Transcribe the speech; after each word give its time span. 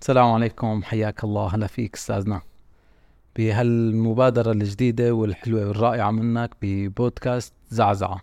السلام 0.00 0.26
عليكم 0.32 0.82
حياك 0.82 1.24
الله. 1.24 1.54
هلا 1.54 1.66
فيك 1.66 1.94
أستاذنا. 1.96 2.40
بهالمبادرة 3.36 4.52
الجديدة 4.52 5.12
والحلوة 5.14 5.68
والرائعة 5.68 6.10
منك 6.10 6.50
ببودكاست 6.62 7.52
زعزعة. 7.70 8.20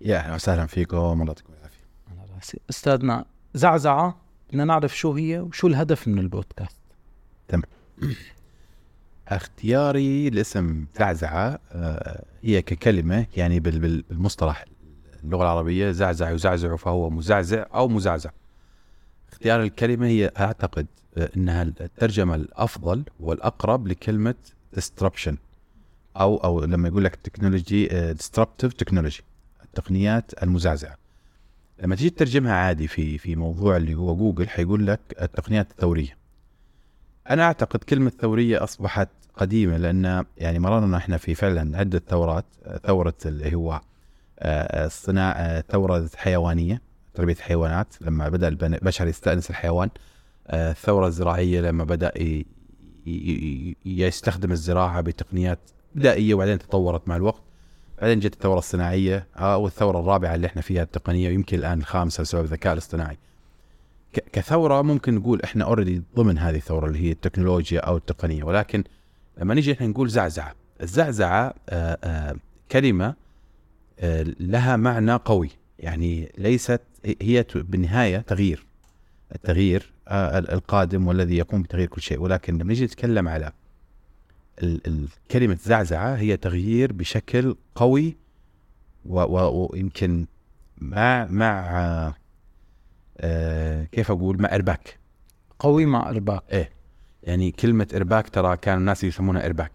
يا 0.00 0.16
أهلا 0.18 0.34
وسهلا 0.34 0.66
فيكم. 0.66 0.96
الله 0.96 1.24
يعطيكم 1.26 1.52
راسي 2.36 2.60
أستاذنا 2.70 3.24
زعزعة 3.54 4.16
بدنا 4.50 4.64
نعرف 4.64 4.96
شو 4.96 5.12
هي 5.12 5.38
وشو 5.40 5.66
الهدف 5.66 6.08
من 6.08 6.18
البودكاست. 6.18 6.76
اختياري 9.28 10.30
لاسم 10.30 10.84
زعزعة 10.98 11.58
آه، 11.72 12.24
هي 12.42 12.62
ككلمة 12.62 13.26
يعني 13.36 13.60
بال- 13.60 13.78
بال- 13.78 14.04
بالمصطلح 14.10 14.64
اللغة 15.24 15.42
العربية 15.42 15.90
زعزع 15.90 16.30
يزعزع 16.30 16.76
فهو 16.76 17.10
مزعزع 17.10 17.64
أو 17.74 17.88
مزعزع. 17.88 18.30
اختيار 19.34 19.62
الكلمة 19.62 20.06
هي 20.06 20.30
أعتقد 20.40 20.86
آه، 21.16 21.30
إنها 21.36 21.62
الترجمة 21.62 22.34
الأفضل 22.34 23.04
والأقرب 23.20 23.88
لكلمة 23.88 24.34
disruption. 24.76 25.34
أو 26.16 26.36
أو 26.36 26.64
لما 26.64 26.88
يقول 26.88 27.04
لك 27.04 27.16
technology 27.16 27.88
disruptive 28.14 28.74
technology 28.78 29.20
التقنيات 29.64 30.42
المزعزعة. 30.42 30.96
لما 31.82 31.96
تيجي 31.96 32.10
تترجمها 32.10 32.52
عادي 32.52 32.88
في 32.88 33.18
في 33.18 33.36
موضوع 33.36 33.76
اللي 33.76 33.94
هو 33.94 34.16
جوجل 34.16 34.48
حيقول 34.48 34.86
لك 34.86 35.00
التقنيات 35.22 35.70
الثورية. 35.70 36.16
أنا 37.30 37.42
أعتقد 37.42 37.84
كلمة 37.84 38.10
ثورية 38.20 38.64
أصبحت 38.64 39.08
قديمة 39.36 39.76
لأن 39.76 40.24
يعني 40.38 40.58
مررنا 40.58 40.96
إحنا 40.96 41.16
في 41.16 41.34
فعلا 41.34 41.78
عدة 41.78 42.02
ثورات 42.08 42.44
ثورة 42.86 43.14
اللي 43.26 43.54
هو 43.54 43.80
آه، 44.38 44.86
الصناعه 44.86 45.60
ثورة 45.60 46.10
حيوانية. 46.16 46.80
تربية 47.14 47.34
حيوانات 47.34 47.94
لما 48.00 48.28
بدأ 48.28 48.48
البشر 48.48 49.06
يستأنس 49.06 49.50
الحيوان 49.50 49.90
آه، 50.46 50.70
الثورة 50.70 51.06
الزراعية 51.06 51.60
لما 51.60 51.84
بدأ 51.84 52.12
يستخدم 53.86 54.52
الزراعة 54.52 55.00
بتقنيات 55.00 55.58
بدائية 55.94 56.34
وبعدين 56.34 56.58
تطورت 56.58 57.08
مع 57.08 57.16
الوقت. 57.16 57.42
بعدين 58.00 58.20
جت 58.20 58.34
الثورة 58.34 58.58
الصناعية 58.58 59.26
آه، 59.36 59.56
والثورة 59.56 60.00
الرابعة 60.00 60.34
اللي 60.34 60.46
إحنا 60.46 60.62
فيها 60.62 60.82
التقنية 60.82 61.28
ويمكن 61.28 61.58
الآن 61.58 61.78
الخامسة 61.78 62.20
بسبب 62.20 62.44
الذكاء 62.44 62.72
الاصطناعي. 62.72 63.18
كثورة 64.32 64.82
ممكن 64.82 65.14
نقول 65.14 65.42
إحنا 65.42 65.64
اوريدي 65.64 66.02
ضمن 66.16 66.38
هذه 66.38 66.56
الثورة 66.56 66.86
اللي 66.86 66.98
هي 66.98 67.12
التكنولوجيا 67.12 67.80
أو 67.80 67.96
التقنية 67.96 68.44
ولكن 68.44 68.84
لما 69.38 69.54
نيجي 69.54 69.72
إحنا 69.72 69.86
نقول 69.86 70.08
زعزعة 70.08 70.54
الزعزعة 70.82 71.54
آه، 71.68 72.36
كلمة 72.72 73.14
لها 74.40 74.76
معنى 74.76 75.14
قوي. 75.14 75.50
يعني 75.78 76.32
ليست 76.38 76.80
هي 77.22 77.44
بالنهاية 77.54 78.18
تغيير. 78.18 78.66
التغيير 79.34 79.92
آه، 80.08 80.38
ال- 80.38 80.50
القادم 80.50 81.06
والذي 81.06 81.36
يقوم 81.36 81.62
بتغيير 81.62 81.88
كل 81.88 82.02
شيء. 82.02 82.20
ولكن 82.20 82.54
لما 82.54 82.64
نيجي 82.64 82.84
نتكلم 82.84 83.28
على 83.28 83.52
كلمة 85.30 85.58
زعزعة 85.64 86.14
هي 86.14 86.36
تغيير 86.36 86.92
بشكل 86.92 87.56
قوي 87.74 88.16
ويمكن 89.04 90.26
مع 90.78 91.26
مع 91.30 92.14
آه، 93.18 93.84
كيف 93.84 94.10
أقول؟ 94.10 94.42
مع 94.42 94.54
إرباك. 94.54 94.98
قوي 95.58 95.86
مع 95.86 96.10
إرباك. 96.10 96.70
يعني 97.22 97.50
كلمة 97.50 97.88
إرباك 97.94 98.28
ترى 98.28 98.56
كان 98.56 98.78
الناس 98.78 99.04
يسمونها 99.04 99.46
إرباك. 99.46 99.72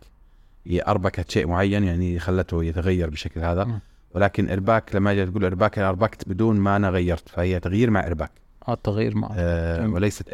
هي 0.67 0.81
أربكت 0.87 1.29
شيء 1.31 1.47
معين 1.47 1.83
يعني 1.83 2.19
خلته 2.19 2.63
يتغير 2.63 3.09
بشكل 3.09 3.39
هذا. 3.41 3.63
مم. 3.63 3.79
ولكن 4.13 4.49
إرباك 4.49 4.95
لما 4.95 5.13
جاي 5.13 5.25
تقول 5.25 5.45
إرباك 5.45 5.79
أنا 5.79 5.89
أربكت 5.89 6.29
بدون 6.29 6.59
ما 6.59 6.75
أنا 6.75 6.89
غيرت 6.89 7.29
فهي 7.29 7.59
تغيير 7.59 7.89
مع 7.89 8.07
إرباك 8.07 8.31
آه 8.67 8.73
التغيير 8.73 9.17
مع 9.17 9.29
آه. 9.35 9.87
وليست 9.87 10.29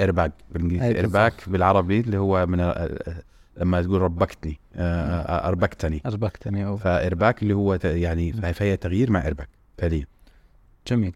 بالإنجليزي 0.51 0.93
بالضبط. 0.93 1.05
إرباك 1.05 1.49
بالعربي 1.49 1.99
اللي 1.99 2.17
هو 2.17 2.45
من 2.45 2.59
آه، 2.59 2.97
لما 3.57 3.81
تقول 3.81 4.01
ربكتني 4.01 4.59
آه 4.75 5.21
آه، 5.21 5.47
أربكتني 5.47 6.01
أربكتني 6.05 6.65
أو. 6.65 6.77
فإرباك 6.77 7.43
اللي 7.43 7.53
هو 7.53 7.79
يعني 7.83 8.33
فهي 8.33 8.77
تغيير 8.77 9.11
مع 9.11 9.27
إرباك 9.27 9.49
فعليا 9.77 10.05
جميل 10.87 11.13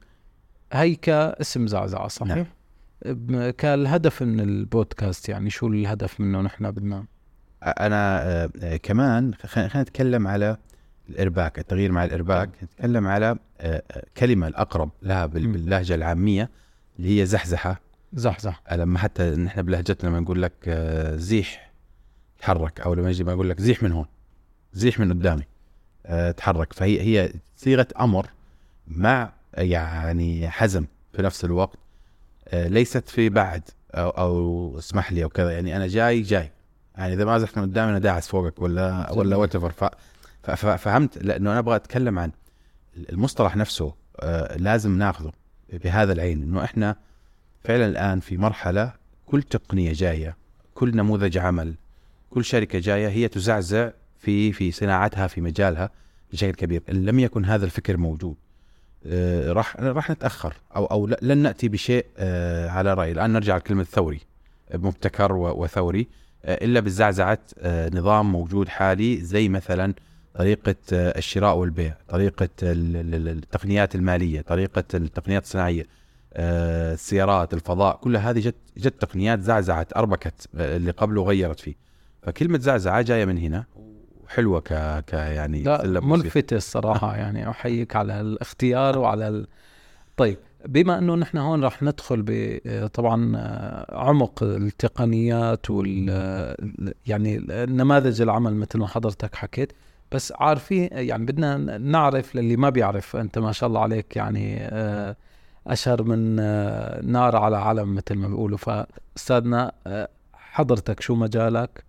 هي 0.74 0.96
كاسم 0.96 1.68
زعزعة 1.68 2.08
صحيح؟ 2.08 2.36
نعم. 2.36 2.46
ب- 3.06 3.50
كالهدف 3.50 4.24
من 4.24 4.40
البودكاست 4.40 5.30
يعني 5.30 5.50
شو 5.50 5.68
الهدف 5.68 6.20
منه 6.20 6.42
نحن 6.42 6.72
بدنا 6.72 7.06
أنا 7.64 8.22
آه، 8.24 8.50
آه، 8.64 8.78
كمان 8.78 9.34
خلينا 9.34 9.82
نتكلم 9.82 10.28
على 10.28 10.58
الإرباك 11.10 11.60
التغيير 11.60 11.92
مع 11.92 12.04
الإرباك 12.06 12.50
نتكلم 12.64 13.08
على 13.08 13.36
آه، 13.62 13.84
آه، 13.92 14.04
كلمة 14.18 14.48
الأقرب 14.48 14.90
لها. 15.02 15.26
باللهجة 15.26 15.96
العامية 15.96 16.50
اللي 17.00 17.22
هي 17.22 17.26
زحزحة. 17.26 17.82
زحزح 18.14 18.62
آه، 18.68 18.76
لما 18.76 19.00
حتى 19.00 19.30
نحن 19.30 19.62
بلهجتنا 19.62 20.10
لما 20.10 20.20
نقول 20.20 20.42
لك 20.42 20.70
زيح 21.16 21.72
تحرك 22.40 22.82
أو 22.82 22.94
لما 22.94 23.10
يجي 23.10 23.24
ما 23.24 23.34
أقول 23.34 23.50
لك 23.50 23.62
زيح 23.62 23.84
من 23.84 23.92
هون 23.92 24.06
زيح 24.74 25.00
من 25.00 25.14
قدامي 25.14 25.44
تحرك. 26.38 26.74
فهي 26.74 27.02
هي 27.02 27.34
صيغة 27.58 27.88
أمر 28.00 28.30
مع 28.88 29.34
يعني 29.58 30.50
حزم 30.50 30.86
في 31.14 31.22
نفس 31.22 31.46
الوقت 31.46 31.78
ليست 32.54 33.10
في 33.10 33.30
بعد 33.30 33.62
أو 33.92 34.10
أو 34.10 34.78
اسمح 34.78 35.12
لي 35.12 35.24
أو 35.24 35.30
كذا. 35.30 35.52
يعني 35.52 35.76
أنا 35.76 35.88
جاي 35.88 36.22
جاي. 36.22 36.52
يعني 36.98 37.14
إذا 37.14 37.26
ما 37.26 37.40
زحت 37.40 37.58
من 37.58 37.64
قدامي 37.64 37.92
أنا 37.92 38.00
داعس 38.00 38.28
فوقك 38.28 38.62
ولا 38.62 39.12
ولا 39.12 39.36
وات 39.36 39.56
ففهمت 40.44 41.24
لأنه 41.24 41.52
أنا 41.52 41.60
أبغى 41.60 41.76
أتكلم 41.76 42.20
عن 42.20 42.32
المصطلح 43.10 43.56
نفسه 43.56 43.94
آه، 44.20 44.58
لازم 44.58 44.98
ناخذه 44.98 45.32
بهذا 45.74 46.14
العين 46.14 46.44
إنه 46.44 46.64
إحنا 46.64 46.96
فعلا 47.64 47.86
الآن 47.86 48.20
في 48.20 48.38
مرحلة 48.38 48.94
كل 49.26 49.44
تقنية 49.44 49.94
جاية 49.94 50.38
كل 50.76 50.96
نموذج 50.96 51.38
عمل 51.38 51.76
كل 52.30 52.46
شركة 52.46 52.80
جاية 52.80 53.08
هي 53.08 53.28
تزعزع 53.28 53.90
في 54.20 54.54
في 54.54 54.72
صناعتها 54.72 55.28
في 55.28 55.42
مجالها 55.42 55.90
بشكل 56.32 56.52
كبير 56.52 56.82
إن 56.90 57.06
لم 57.06 57.20
يكن 57.20 57.46
هذا 57.46 57.66
الفكر 57.66 57.98
موجود. 57.98 58.36
آه، 59.06 59.52
راح 59.52 59.76
راح 59.80 60.10
نتأخر 60.10 60.54
أو 60.76 60.86
أو 60.86 61.08
لن 61.22 61.38
نأتي 61.38 61.70
بشيء 61.70 62.06
آه، 62.18 62.70
على 62.70 62.94
رايي 62.94 63.12
الآن 63.12 63.34
نرجع 63.34 63.58
لكلمة 63.58 63.84
ثوري 63.84 64.20
مبتكر 64.74 65.34
وثوري 65.34 66.08
إلا 66.46 66.80
بزعزعه 66.80 67.40
نظام 67.66 68.32
موجود 68.32 68.68
حالي 68.68 69.18
زي 69.22 69.50
مثلا 69.50 69.94
طريقة 70.40 70.76
آه، 70.94 71.18
الشراء 71.18 71.58
والبيع، 71.58 71.96
طريقة 72.08 72.50
ال- 72.64 72.96
ال- 72.98 73.16
ال- 73.16 73.28
التقنيات 73.28 73.96
المالية، 73.96 74.42
طريقة 74.42 74.84
التقنيات 74.94 75.44
الصناعية، 75.44 75.86
آه، 76.34 76.94
السيارات، 76.94 77.54
الفضاء، 77.54 77.96
كل 77.96 78.18
هذه 78.18 78.40
جت 78.40 78.56
جت 78.78 79.02
تقنيات 79.02 79.42
زعزعت 79.42 79.98
أربكت 79.98 80.48
آه، 80.56 80.78
اللي 80.78 80.92
قبله 80.92 81.22
وغيرت 81.22 81.60
فيه. 81.60 81.76
فكلمة 82.22 82.60
زعزعة 82.60 83.02
جاية 83.02 83.26
من 83.26 83.38
هنا 83.38 83.66
وحلوة 84.24 84.60
ك 84.60 84.74
ك 85.08 85.14
يعني 85.14 85.64
لا. 85.64 86.00
ملفتة 86.00 86.56
الصراحة 86.58 87.16
يعني 87.22 87.50
أحييك 87.50 87.96
على 87.96 88.22
الاختيار 88.22 89.00
وعلى 89.00 89.28
ال... 89.28 89.48
طيب 90.18 90.38
بما 90.66 90.98
أنه 90.98 91.16
نحن 91.16 91.38
هون 91.38 91.64
رح 91.64 91.84
ندخل 91.84 92.22
ب 92.22 92.58
طبعا 92.94 93.38
عمق 93.90 94.44
التقنيات 94.44 95.70
وال 95.70 96.10
ال- 96.10 96.94
يعني 97.08 97.46
نماذج 97.50 98.22
العمل 98.22 98.56
مثل 98.56 98.80
ما 98.80 98.88
حضرتك 98.88 99.36
حكيت 99.36 99.74
بس 100.12 100.34
عارفين 100.36 100.90
يعني 100.92 101.26
بدنا 101.26 101.78
نعرف 101.78 102.36
للي 102.36 102.58
ما 102.58 102.70
بيعرف. 102.70 103.16
أنت 103.16 103.40
ما 103.40 103.52
شاء 103.52 103.70
الله 103.70 103.82
عليك 103.82 104.16
يعني 104.16 104.58
آه، 104.62 105.16
أشهر 105.68 106.04
من 106.04 106.40
آه، 106.40 107.02
نار 107.02 107.36
على 107.36 107.58
علم 107.58 107.96
مثل 107.96 108.16
ما 108.16 108.28
بيقولوا. 108.28 108.58
فأستاذنا 108.58 109.72
آه، 109.88 110.10
حضرتك 110.34 111.02
شو 111.02 111.16
مجالك؟ 111.16 111.84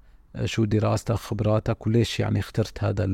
شو 0.45 0.65
دراستك 0.65 1.15
خبراتك؟ 1.15 1.87
وليش 1.87 2.21
يعني 2.21 2.39
اخترت 2.39 2.85
هذا 2.85 3.05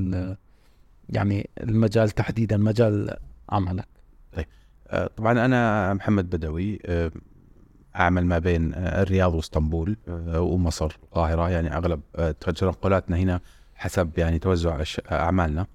يعني 1.09 1.51
المجال 1.61 2.11
تحديدا 2.11 2.57
مجال 2.57 3.17
عملك؟ 3.51 3.89
آه، 4.89 5.11
طبعا 5.17 5.33
أنا 5.45 5.95
محمد 5.95 6.31
بدوي 6.31 6.79
أعمل 7.97 8.27
ما 8.27 8.39
بين 8.39 8.75
الرياض 8.75 9.35
وإسطنبول 9.35 9.97
ومصر 10.35 10.99
القاهرة. 11.03 11.51
يعني 11.51 11.77
أغلب 11.77 12.01
تنقلاتنا 12.41 13.17
هنا 13.17 13.41
حسب 13.77 14.19
يعني 14.19 14.39
توزع 14.39 14.85
أعمالنا. 15.13 15.67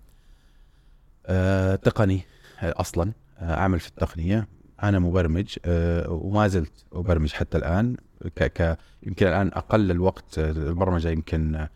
آه، 1.26 1.76
تقني 1.76 2.22
آه، 2.62 2.74
أصلا 2.78 3.12
آه، 3.40 3.54
أعمل 3.54 3.80
في 3.80 3.88
التقنية. 3.88 4.48
أنا 4.84 5.00
مبرمج 5.00 5.58
وما 6.08 6.48
زلت 6.48 6.86
أبرمج 6.94 7.34
حتى 7.34 7.58
الآن. 7.58 7.96
ك 8.36 8.44
ك 8.44 8.78
يمكن 9.04 9.28
الآن 9.28 9.48
أقل 9.48 9.92
الوقت 9.92 10.40
البرمجة 10.40 11.10
يمكن 11.10 11.68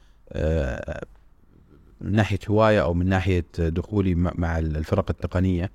من 2.01 2.11
ناحية 2.11 2.39
هواية 2.49 2.81
أو 2.81 2.93
من 2.93 3.09
ناحية 3.09 3.45
دخولي 3.59 4.15
مع 4.15 4.57
الفرق 4.59 5.09
التقنية. 5.09 5.71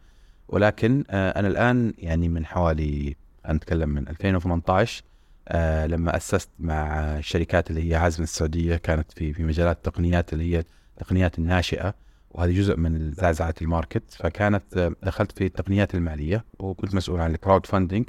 ولكن 0.48 1.04
أنا 1.10 1.48
الآن 1.48 1.94
يعني 1.98 2.28
من 2.28 2.46
حوالي 2.46 3.16
أنا 3.46 3.56
أتكلم 3.56 3.88
من 3.88 4.08
2018 4.08 5.02
آه، 5.48 5.86
لما 5.86 6.16
أسست 6.16 6.48
مع 6.58 7.00
الشركات 7.18 7.70
اللي 7.70 7.90
هي 7.90 7.94
عزم 7.94 8.22
السعودية 8.22 8.76
كانت 8.76 9.12
في 9.12 9.32
في 9.32 9.42
مجالات 9.44 9.76
التقنيات 9.76 10.32
اللي 10.32 10.54
هي 10.56 10.64
التقنيات 10.96 11.38
الناشئة 11.38 11.94
وهذه 12.30 12.52
جزء 12.58 12.76
من 12.76 13.12
زعزعة 13.12 13.54
ال 13.62 13.67
market. 13.67 14.02
فكانت 14.10 14.76
آه، 14.76 14.92
دخلت 15.02 15.32
في 15.38 15.46
التقنيات 15.46 15.94
المالية 15.94 16.44
وكنت 16.58 16.94
مسؤول 16.94 17.20
عن 17.20 17.30
ال 17.34 17.66
crowdfunding 17.66 18.04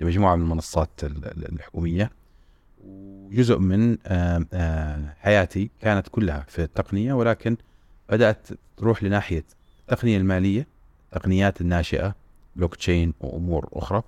لمجموعة 0.00 0.36
من 0.36 0.42
المنصات 0.42 0.90
ال- 1.04 1.24
ال- 1.26 1.52
الحكومية. 1.52 2.10
جزء 3.30 3.58
من 3.58 3.98
آه، 4.06 5.14
حياتي 5.20 5.70
كانت 5.80 6.08
كلها 6.08 6.44
في 6.48 6.62
التقنية 6.62 7.12
ولكن 7.12 7.56
بدأت 8.08 8.48
تروح 8.76 9.02
لناحية 9.02 9.44
التقنية 9.82 10.16
المالية 10.18 10.66
التقنيات 11.12 11.60
الناشئة 11.60 12.14
بلوك 12.56 12.76
تشين 12.76 13.14
وأمور 13.20 13.68
أخرى. 13.72 14.02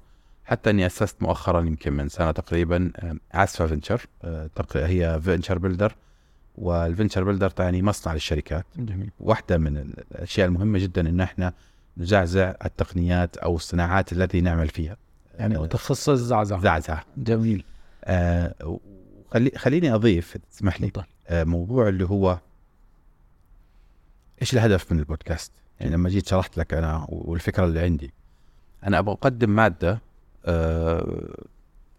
حتى 0.44 0.70
إني 0.70 0.86
أسست 0.86 1.22
مؤخرا 1.22 1.60
يمكن 1.60 1.92
من 1.92 2.08
سنة 2.08 2.30
تقريبا 2.30 2.92
آه، 2.96 3.16
عاسفه 3.34 3.66
venture 3.66 4.06
آه، 4.24 4.50
هي 4.74 5.20
venture 5.24 5.58
builder 5.58 5.94
وال 6.56 6.71
venture 6.71 7.24
builder 7.24 7.50
تعني 7.50 7.82
مصنع 7.82 8.14
للشركات. 8.14 8.66
جميل. 8.76 9.10
واحدة 9.20 9.58
من 9.58 9.76
الأشياء 9.76 10.48
المهمة 10.48 10.78
جدا 10.78 11.08
إن 11.08 11.20
إحنا 11.20 11.52
نزعزع 11.96 12.54
التقنيات 12.64 13.36
أو 13.36 13.56
الصناعات 13.56 14.12
التي 14.12 14.40
نعمل 14.40 14.68
فيها. 14.68 14.96
يعني 15.38 15.56
آه، 15.56 15.60
متخصص 15.60 16.10
زعزع 16.10 16.60
زعزعة. 16.60 17.04
جميل. 17.16 17.64
آه 18.04 18.78
خلي 19.32 19.50
خليني 19.56 19.94
أضيف 19.94 20.36
تسمح 20.50 20.80
لي 20.80 20.92
آه 21.28 21.44
موضوع 21.44 21.88
اللي 21.88 22.04
هو 22.04 22.38
إيش 24.42 24.54
الهدف 24.54 24.92
من 24.92 24.98
البودكاست؟ 24.98 25.52
يعني 25.80 25.92
لما 25.92 26.08
جيت 26.08 26.26
شرحت 26.26 26.58
لك 26.58 26.74
أنا 26.74 27.06
والفكرة 27.08 27.64
اللي 27.64 27.80
عندي. 27.80 28.12
أنا 28.86 28.98
أبغى 28.98 29.14
أقدم 29.14 29.50
مادة 29.50 29.90
آه 29.92 30.00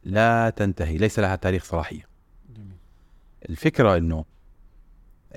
لا 0.04 0.50
تنتهي 0.50 0.98
ليس 0.98 1.20
لها 1.20 1.36
تاريخ 1.36 1.64
صلاحية. 1.64 2.08
الفكرة 3.50 3.98
إنه 3.98 4.26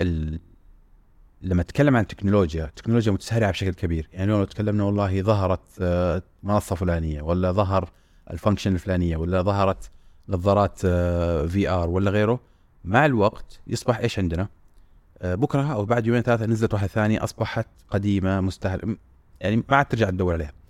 ال... 0.00 0.40
لما 1.42 1.62
اتكلم 1.62 1.96
عن 1.96 2.02
التكنولوجيا 2.02 2.64
التكنولوجيا 2.64 3.12
متسارعة 3.12 3.50
بشكل 3.50 3.74
كبير. 3.74 4.08
يعني 4.12 4.32
لو 4.32 4.44
تكلمنا 4.44 4.84
والله 4.84 5.22
ظهرت 5.22 5.60
آه، 5.80 6.22
منصة 6.42 6.76
فلانية 6.76 7.22
ولا 7.22 7.52
ظهر 7.52 7.90
ال 8.30 8.35
function 8.35 8.74
الفلانية 8.74 9.16
ولا 9.16 9.42
ظهرت 9.42 9.90
نظارات 10.28 10.78
VR 11.50 11.88
ولا 11.88 12.10
غيره 12.10 12.40
مع 12.84 13.06
الوقت 13.06 13.60
يصبح 13.66 13.98
إيش 13.98 14.18
عندنا؟ 14.18 14.48
آه، 15.18 15.34
بكرة 15.34 15.72
أو 15.72 15.84
بعد 15.84 16.06
يومين 16.06 16.22
ثلاثة 16.22 16.46
نزلت 16.46 16.74
واحدة 16.74 16.88
ثانية 16.88 17.24
أصبحت 17.24 17.66
قديمة 17.90 18.40
مستهلكة 18.40 18.96
يعني 19.40 19.56
ما 19.56 19.76
عاد 19.76 19.86
ترجع 19.86 20.10
تدور 20.10 20.32
عليها. 20.32 20.48
آه، 20.48 20.65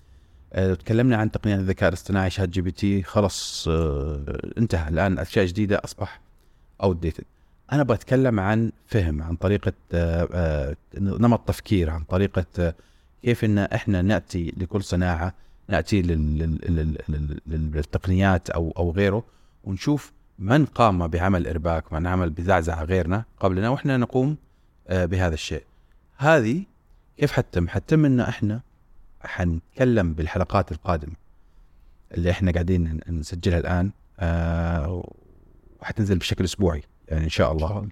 تكلمنا 0.54 1.16
عن 1.16 1.30
تقنيات 1.30 1.58
الذكاء 1.58 1.88
الاصطناعي 1.88 2.30
ChatGPT 2.30 3.02
خلص 3.02 3.68
آه، 3.68 4.40
انتهى. 4.58 4.88
الآن 4.88 5.18
اشياء 5.18 5.46
جديدة 5.46 5.80
أصبح 5.84 6.20
outdated 6.82 7.24
أنا 7.72 7.82
بتكلم 7.82 8.40
عن 8.40 8.72
فهم 8.86 9.22
عن 9.22 9.36
طريقة 9.36 9.72
آه، 9.92 10.28
آه، 10.32 10.76
نمط 10.98 11.40
تفكير 11.48 11.90
عن 11.90 12.02
طريقة 12.04 12.44
آه، 12.58 12.74
كيف 13.22 13.44
إن 13.44 13.58
إحنا 13.58 14.02
نأتي 14.02 14.54
لكل 14.56 14.82
صناعة 14.82 15.34
نأتي 15.68 16.02
لل- 16.02 16.38
لل- 16.38 16.58
لل- 16.68 16.98
لل- 17.08 17.40
لل- 17.46 17.70
للتقنيات 17.72 18.50
أو 18.50 18.74
أو 18.78 18.90
غيره 18.90 19.24
ونشوف 19.64 20.12
من 20.38 20.64
قام 20.64 21.06
بعمل 21.06 21.46
إرباك 21.48 21.92
من 21.92 22.06
عمل 22.06 22.30
بزعزعة 22.30 22.84
غيرنا 22.84 23.24
قبلنا 23.40 23.68
وإحنا 23.68 23.96
نقوم 23.96 24.36
آه، 24.88 25.04
بهذا 25.04 25.34
الشيء. 25.34 25.62
هذه 26.16 26.62
كيف 27.18 27.32
حتتم؟ 27.32 27.68
حتتم 27.68 28.04
إن 28.04 28.20
إحنا 28.20 28.60
حنتكلم 29.20 30.14
بالحلقات 30.14 30.72
القادمة 30.72 31.14
اللي 32.12 32.30
إحنا 32.30 32.52
قاعدين 32.52 33.00
نسجلها 33.08 33.58
الآن 33.58 33.90
آه، 34.20 35.10
وحتنزل 35.80 36.18
بشكل 36.18 36.44
أسبوعي 36.44 36.82
يعني 37.08 37.24
إن 37.24 37.28
شاء 37.28 37.52
الله 37.52 37.88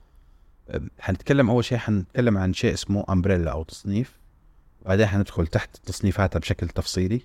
حنتكلم 0.99 1.51
أول 1.51 1.65
شيء 1.65 1.79
حنتكلم 1.79 2.39
عن 2.39 2.53
شيء 2.53 2.73
اسمه 2.75 3.05
امبريلا 3.09 3.53
أو 3.53 3.63
تصنيف 3.63 4.19
وبعدين 4.83 5.07
حندخل 5.07 5.47
تحت 5.47 5.77
تصنيفاتها 5.77 6.39
بشكل 6.39 6.69
تفصيلي 6.69 7.21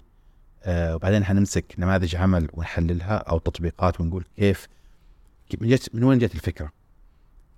آه 0.64 0.96
وبعدين 0.96 1.26
حنمسك 1.26 1.76
نماذج 1.78 2.16
عمل 2.16 2.50
ونحللها 2.54 3.18
أو 3.18 3.38
تطبيقات 3.38 4.02
ونقول 4.02 4.26
كيف 4.38 4.68
من 5.94 6.04
وين 6.04 6.20
جت 6.20 6.36
الفكرة؟ 6.36 6.72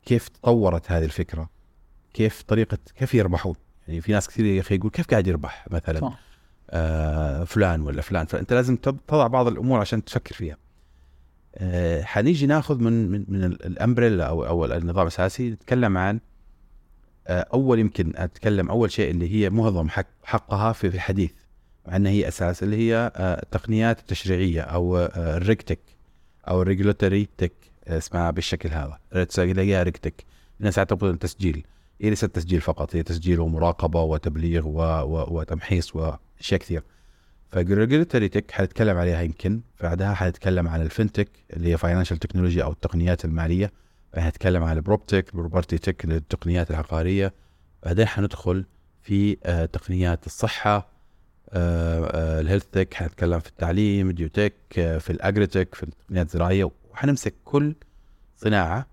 كيف 0.06 0.28
تطورت 0.28 0.92
هذه 0.92 1.06
الفكرة؟ 1.06 1.50
كيف 2.14 2.42
طريقة 2.42 2.78
كيف 2.96 3.14
يربحون؟ 3.14 3.56
يعني 3.88 4.02
في 4.02 4.12
ناس 4.12 4.28
كثير 4.28 4.46
يا 4.46 4.62
أخي 4.62 4.76
يقول 4.76 4.92
كيف 4.92 5.08
قاعد 5.08 5.28
يربح 5.28 5.66
مثلا 5.72 6.00
صح. 6.00 6.20
آه 6.72 7.44
فلان 7.44 7.82
ولا 7.82 8.02
فلان. 8.02 8.26
فأنت 8.26 8.54
لازم 8.54 8.76
تضع 8.76 9.28
بعض 9.28 9.48
الأمور 9.48 9.80
عشان 9.80 10.04
تفكر 10.06 10.36
فيها. 10.36 10.58
آه 11.56 12.02
حنيجي 12.04 12.46
ناخذ 12.46 12.78
من 12.80 13.12
من, 13.12 13.26
من 13.28 13.44
ال- 13.44 13.66
الأمبريلا 13.66 14.24
أو 14.26 14.46
أو 14.46 14.66
النظام 14.66 15.02
الأساسي 15.02 15.50
نتكلم 15.50 15.98
عن 15.98 16.20
آه 17.28 17.48
أول 17.54 17.80
يمكن 17.80 18.14
أتكلم 18.16 18.70
أول 18.70 18.92
شيء 18.92 19.12
اللي 19.12 19.32
هي 19.36 19.50
معظم 19.50 19.90
حق 19.90 20.06
حقها 20.24 20.74
في 20.74 20.88
الحديث 20.88 21.32
مع 21.88 21.98
هي 22.10 22.28
أساس 22.28 22.64
اللي 22.64 22.78
هي 22.78 23.12
التقنيات 23.18 24.00
التشريعية 24.00 24.62
أو 24.62 24.98
الريكتك 25.18 25.80
أو 26.48 26.62
الريجولاتوري 26.62 27.28
تك 27.38 27.54
اسمها 27.88 28.32
بالشكل 28.32 28.70
هذا. 28.70 28.98
تلاقيها 29.24 29.84
ريكتك 29.84 30.24
الناس 30.60 30.76
تعتقد 30.76 31.04
التسجيل 31.04 31.66
هي 32.02 32.10
ليست 32.10 32.26
تسجيل 32.26 32.62
فقط 32.62 32.96
هي 32.96 33.04
تسجيل 33.04 33.40
ومراقبة 33.40 34.02
وتبليغ 34.02 34.68
و... 34.68 34.80
و... 34.82 35.40
وتمحيص 35.40 35.96
وأشياء 35.96 36.60
كثير. 36.60 36.84
فال 37.48 37.62
regulatory 37.62 38.30
tech 38.30 38.52
حنتكلم 38.52 38.98
عليها 38.98 39.22
يمكن 39.22 39.62
بعدها 39.82 40.14
حنتكلم 40.14 40.68
عن 40.68 40.82
ال 40.82 40.88
fintech 40.88 41.30
اللي 41.54 41.72
هي 41.72 41.78
financial 41.78 42.18
technology 42.18 42.64
أو 42.64 42.72
التقنيات 42.72 43.26
المالية 43.26 43.72
حنتكلم 44.16 44.64
عن 44.64 44.78
ال 44.78 44.84
proptech 44.84 45.30
ال 45.30 45.35
property 45.35 45.78
tech 45.78 46.06
للتقنيات 46.06 46.72
العقارية 46.72 47.34
بعدين 47.84 48.08
حندخل 48.08 48.66
في 49.02 49.38
آه 49.44 49.66
تقنيات 49.66 50.26
الصحة 50.26 50.88
آه 51.50 52.06
آه 52.06 52.42
ال 52.42 52.45
health 52.45 52.66
tech 52.72 52.94
حنتكلم 52.94 53.40
في 53.40 53.50
التعليم 53.50 54.10
ال 54.10 54.15
edutech 54.15 54.54
آه 54.78 54.98
في 54.98 55.10
ال 55.10 55.17
agritech 55.17 55.76
في 55.76 55.84
التقنيات 55.84 56.26
الزراعيه 56.26 56.72
وحنمسك 56.92 57.34
كل 57.46 57.76
صناعة. 58.38 58.88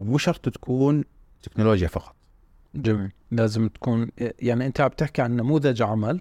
ومو 0.00 0.18
شرط 0.18 0.48
تكون 0.48 1.04
تكنولوجيا 1.48 1.88
فقط. 1.88 2.14
جميل. 2.74 3.10
لازم 3.30 3.68
تكون 3.68 4.08
يعني 4.18 4.66
أنت 4.66 4.80
عم 4.80 4.88
تحكي 4.88 5.22
عن 5.22 5.36
نموذج 5.36 5.82
عمل 5.82 6.20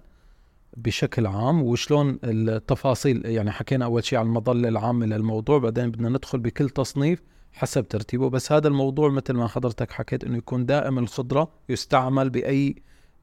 بشكل 0.78 1.28
عام 1.28 1.64
وشلون 1.64 2.20
التفاصيل 2.24 3.26
يعني 3.26 3.52
حكينا 3.52 3.86
أول 3.86 4.04
شيء 4.04 4.20
عن 4.20 4.26
المظلة 4.26 4.70
العامة 4.70 5.06
للموضوع 5.06 5.58
بعدين 5.58 5.92
بدنا 5.92 6.10
ندخل 6.10 6.40
بكل 6.40 6.70
تصنيف 6.70 7.22
حسب 7.54 7.88
ترتيبه. 7.88 8.30
بس 8.30 8.52
هذا 8.52 8.68
الموضوع 8.68 9.10
مثل 9.10 9.34
ما 9.34 9.48
حضرتك 9.48 9.92
حكيت 9.92 10.24
إنه 10.24 10.38
يكون 10.38 10.66
دائم 10.66 11.00
الخضرة 11.00 11.52
يستعمل 11.70 12.30
بأي 12.30 12.76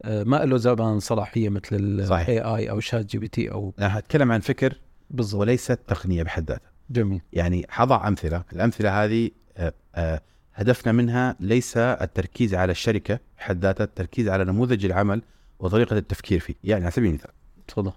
آه، 0.04 0.24
ما 0.24 0.44
له 0.44 0.56
زمان 0.56 1.00
صلاحية 1.00 1.48
مثل 1.48 1.76
ال 1.76 2.40
AI 2.40 2.70
أو 2.70 2.80
ChatGPT 2.80 3.50
أو 3.50 3.74
أنا 3.78 3.88
حتكلم 3.88 4.32
عن 4.32 4.40
فكر 4.40 4.80
بالضبط. 5.10 5.40
وليست 5.40 5.78
تقنية 5.86 6.22
بحد 6.22 6.50
ذاتها. 6.50 6.70
جميل. 6.90 7.20
يعني 7.32 7.66
حضع 7.68 8.08
أمثلة. 8.08 8.44
الأمثلة 8.52 9.04
هذه 9.04 9.30
آه، 9.56 9.72
آه، 9.94 10.20
هدفنا 10.54 10.92
منها 10.92 11.36
ليس 11.40 11.76
التركيز 11.76 12.54
على 12.54 12.72
الشركة 12.72 13.18
بحد 13.38 13.64
ذاتها 13.64 13.84
التركيز 13.84 14.28
على 14.28 14.44
نموذج 14.44 14.84
العمل 14.84 15.22
وطريقة 15.58 15.98
التفكير 15.98 16.40
فيه. 16.40 16.54
يعني 16.64 16.84
على 16.84 16.90
سبيل 16.90 17.08
المثال 17.08 17.30
تفضل. 17.68 17.92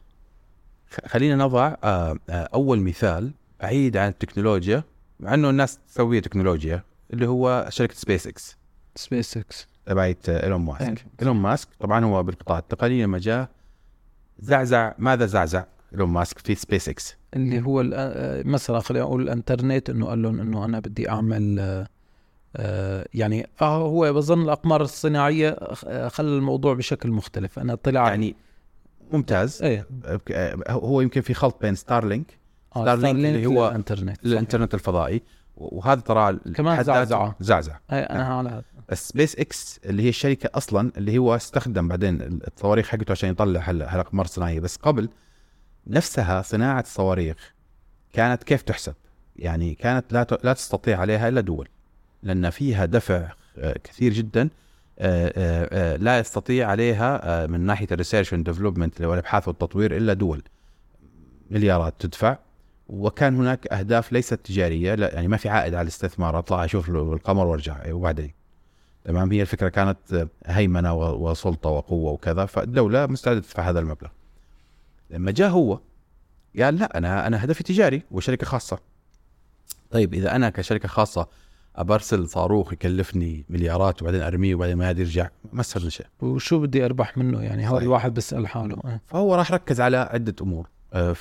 خلينا 1.05 1.35
نضع 1.35 1.75
آه، 1.83 2.17
آه، 2.29 2.49
أول 2.53 2.79
مثال 2.79 3.31
بعيد 3.61 3.97
عن 3.97 4.09
التكنولوجيا 4.09 4.83
مع 5.19 5.33
إنه 5.33 5.49
الناس 5.49 5.79
تسوي 5.87 6.21
تكنولوجيا 6.21 6.83
اللي 7.13 7.27
هو 7.27 7.67
شركة 7.69 7.93
SpaceX 7.95 8.27
SpaceX 8.27 9.67
تبعت 9.85 10.29
إيلون 10.29 10.61
ماسك. 10.61 11.05
إيلون 11.21 11.35
ماسك 11.35 11.67
طبعا 11.79 12.05
هو 12.05 12.23
بالقطاع 12.23 12.59
التقني 12.59 13.03
لما 13.03 13.19
جاء 13.19 13.49
زعزع 14.39 14.93
ماذا 14.97 15.25
زعزع 15.25 15.63
إيلون 15.93 16.09
ماسك 16.09 16.39
في 16.39 16.55
سبيس 16.55 16.89
إكس 16.89 17.15
اللي 17.33 17.61
هو 17.61 17.81
آه، 17.93 18.43
مثلا 18.43 18.79
خلينا 18.79 19.05
نقول 19.05 19.21
الإنترنت 19.21 19.89
إنه 19.89 20.05
قال 20.05 20.21
لهم 20.21 20.39
إنه 20.39 20.65
أنا 20.65 20.79
بدي 20.79 21.09
أعمل 21.09 21.87
يعني 23.13 23.47
آه 23.61 23.77
هو 23.77 24.13
بظن 24.13 24.41
الأقمار 24.41 24.81
الصناعية 24.81 25.49
آه، 25.49 26.07
خلى 26.07 26.27
الموضوع 26.27 26.73
بشكل 26.73 27.11
مختلف. 27.11 27.59
أنا 27.59 27.75
طلع 27.75 28.07
يعني 28.07 28.35
ممتاز. 29.11 29.63
إيه. 29.63 29.87
آه، 30.31 30.55
هو 30.69 31.01
يمكن 31.01 31.21
في 31.21 31.33
خلط 31.33 31.57
بين 31.61 31.75
ستارلينك 31.75 32.37
آه 32.75 32.81
ستارلينك 32.81 33.35
اللي 33.35 33.45
هو 33.45 33.67
الإنترنت. 33.67 34.25
الإنترنت 34.25 34.73
الفضائي. 34.73 35.21
وهذا 35.57 36.01
ترى 36.01 36.39
كمان 36.55 36.75
حد 36.77 36.83
ذاته 36.85 36.99
زعزعة. 37.03 37.35
زعزع 37.39 37.77
إيه 37.91 37.99
أنا 37.99 38.23
على 38.37 38.49
هذا. 38.49 38.63
بس 38.89 39.09
سبيس 39.09 39.35
إكس 39.35 39.79
اللي 39.85 40.03
هي 40.03 40.09
الشركة 40.09 40.49
أصلا 40.55 40.91
اللي 40.97 41.17
هو 41.17 41.35
استخدم 41.35 41.87
بعدين 41.87 42.39
الصواريخ 42.55 42.87
حقته 42.87 43.11
عشان 43.11 43.29
يطلع 43.29 43.61
هال- 43.69 43.81
هالأقمار 43.81 44.25
الصناعية. 44.25 44.59
بس 44.59 44.75
قبل 44.75 45.09
نفسها 45.87 46.41
صناعة 46.41 46.79
الصواريخ 46.81 47.53
كانت 48.13 48.43
كيف 48.43 48.61
تحسب؟ 48.61 48.93
يعني 49.35 49.75
كانت 49.75 50.13
لا 50.13 50.27
لا 50.43 50.53
تستطيع 50.53 50.99
عليها 50.99 51.27
إلا 51.29 51.41
دول. 51.41 51.67
لأن 52.25 52.49
فيها 52.49 52.85
دفع 52.85 53.31
آه، 53.57 53.77
كثير 53.83 54.13
جدا 54.13 54.49
آه، 54.99 55.33
آه، 55.37 55.95
لا 55.97 56.19
يستطيع 56.19 56.67
عليها 56.69 57.47
من 57.47 57.59
ناحية 57.61 57.87
ال 57.91 57.96
research 57.96 58.33
and 58.33 58.49
development 58.49 59.01
والأبحاث 59.01 59.47
والتطوير 59.47 59.97
إلا 59.97 60.13
دول. 60.13 60.43
مليارات 61.51 61.93
تدفع. 61.99 62.37
وكان 62.87 63.35
هناك 63.35 63.73
أهداف 63.73 64.11
ليست 64.11 64.33
تجارية 64.33 64.95
لا 64.95 65.13
يعني 65.13 65.27
ما 65.27 65.37
في 65.37 65.49
عائد 65.49 65.73
على 65.73 65.81
الاستثمار 65.81 66.39
أطلع 66.39 66.65
أشوف 66.65 66.89
القمر 66.89 67.47
وأرجع 67.47 67.93
وبعدين. 67.93 68.33
تمام؟ 69.03 69.31
هي 69.31 69.41
الفكرة 69.41 69.69
كانت 69.69 70.27
هيمنة 70.45 70.93
وسلطة 70.93 71.69
وقوة 71.69 72.11
وكذا 72.11 72.45
فالدولة 72.45 73.05
مستعدة 73.05 73.39
تدفع 73.39 73.69
هذا 73.69 73.79
المبلغ. 73.79 74.09
لما 75.09 75.31
جاء 75.31 75.49
هو 75.49 75.79
قال 76.59 76.75
لا 76.75 76.97
أنا 76.97 77.27
أنا 77.27 77.43
هدفي 77.43 77.63
تجاري 77.63 78.01
وشركة 78.11 78.45
خاصة. 78.45 78.79
طيب 79.91 80.13
إذا 80.13 80.35
أنا 80.35 80.49
كشركة 80.49 80.87
خاصة 80.87 81.27
أبرسل 81.75 82.27
صاروخ 82.27 82.73
يكلفني 82.73 83.45
مليارات 83.49 84.01
وبعدين 84.01 84.21
أرميه 84.21 84.55
وبعدين 84.55 84.77
ما 84.77 84.89
يرجع 84.89 85.29
ما 85.53 85.61
استفدنا 85.61 85.89
شيء 85.89 86.05
وشو 86.21 86.59
بدي 86.59 86.85
أربح 86.85 87.17
منه 87.17 87.41
يعني 87.41 87.67
صحيح. 87.67 87.81
الواحد 87.81 88.13
بيسال 88.13 88.47
حاله 88.47 88.75
آه. 88.85 89.01
فهو 89.05 89.35
راح 89.35 89.51
ركز 89.51 89.81
على 89.81 89.97
عدة 89.97 90.35
أمور 90.41 90.67
آه، 90.93 91.13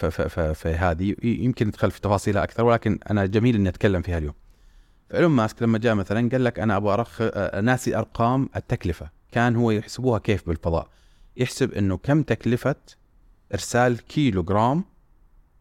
فهذه 0.53 1.15
يمكن 1.23 1.67
ندخل 1.67 1.91
في 1.91 2.01
تفاصيلها 2.01 2.45
أكثر 2.45 2.65
ولكن 2.65 2.99
أنا 3.11 3.27
جميل 3.27 3.55
إني 3.55 3.69
أتكلم 3.69 4.03
فيها 4.03 4.19
اليوم. 4.19 4.35
فايلون 5.11 5.31
ماسك 5.31 5.63
لما 5.63 5.79
جاء 5.79 5.95
مثلا 5.95 6.29
قال 6.29 6.45
لك 6.45 6.59
أنا 6.59 6.77
أبغى 6.77 6.95
ارخ 6.95 7.19
آه، 7.21 7.61
ناسي 7.61 7.97
أرقام 7.97 8.49
التكلفة، 8.57 9.11
كان 9.33 9.57
هو 9.57 9.71
يحسبوها 9.71 10.19
كيف 10.19 10.49
بالفضاء؟ 10.49 10.89
يحسب 11.37 11.73
إنه 11.73 11.97
كم 11.97 12.23
تكلفة 12.23 12.77
إرسال 13.53 14.07
كيلو 14.07 14.43
جرام 14.43 14.85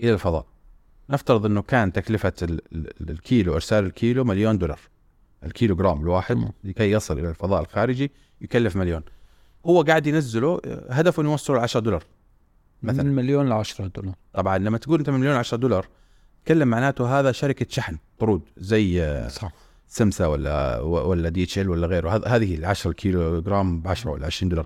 إلى 0.01 0.13
الفضاء. 0.13 0.45
نفترض 1.09 1.45
إنه 1.45 1.61
كان 1.61 1.93
تكلفة 1.93 2.33
ال- 2.41 2.61
ال- 2.75 3.09
الكيلو 3.09 3.53
إرسال 3.55 3.85
الكيلو 3.85 4.23
مليون 4.23 4.57
دولار. 4.57 4.79
الكيلو 5.45 5.75
جرام 5.75 6.01
الواحد. 6.01 6.51
لكي 6.63 6.91
يصل 6.91 7.19
إلى 7.19 7.29
الفضاء 7.29 7.61
الخارجي 7.61 8.11
يكلف 8.41 8.75
مليون. 8.75 9.01
هو 9.65 9.81
قاعد 9.81 10.07
ينزله 10.07 10.61
آه، 10.65 10.93
هدفه 10.93 11.21
إنه 11.21 11.31
يوصله 11.31 11.57
ل 11.57 11.59
10 11.59 11.79
دولار. 11.79 12.03
مثلاً. 12.83 13.03
من 13.03 13.15
مليون 13.15 13.49
ل 13.49 13.51
10 13.51 13.87
دولار 13.87 14.13
طبعا 14.33 14.57
لما 14.57 14.77
تقول 14.77 14.99
أنت 14.99 15.09
مليون 15.09 15.35
10 15.35 15.57
دولار 15.57 15.87
تكلم 16.45 16.67
معناته 16.67 17.19
هذا 17.19 17.31
شركة 17.31 17.65
شحن 17.69 17.97
طرود 18.19 18.41
زي 18.57 19.03
آه، 19.03 19.27
صح 19.27 19.51
سمسا 19.87 20.25
ولا 20.27 20.79
ولا 20.79 21.29
دي 21.29 21.43
إتش 21.43 21.59
إل 21.59 21.69
ولا 21.69 21.87
غيره 21.87 22.09
هذ- 22.17 22.27
هذه 22.27 22.55
ال 22.55 22.65
10 22.65 22.91
كيلو 22.91 23.41
جرام 23.41 23.81
ب 23.81 23.87
10 23.87 24.11
ولا 24.11 24.25
20 24.25 24.49
دولار 24.49 24.65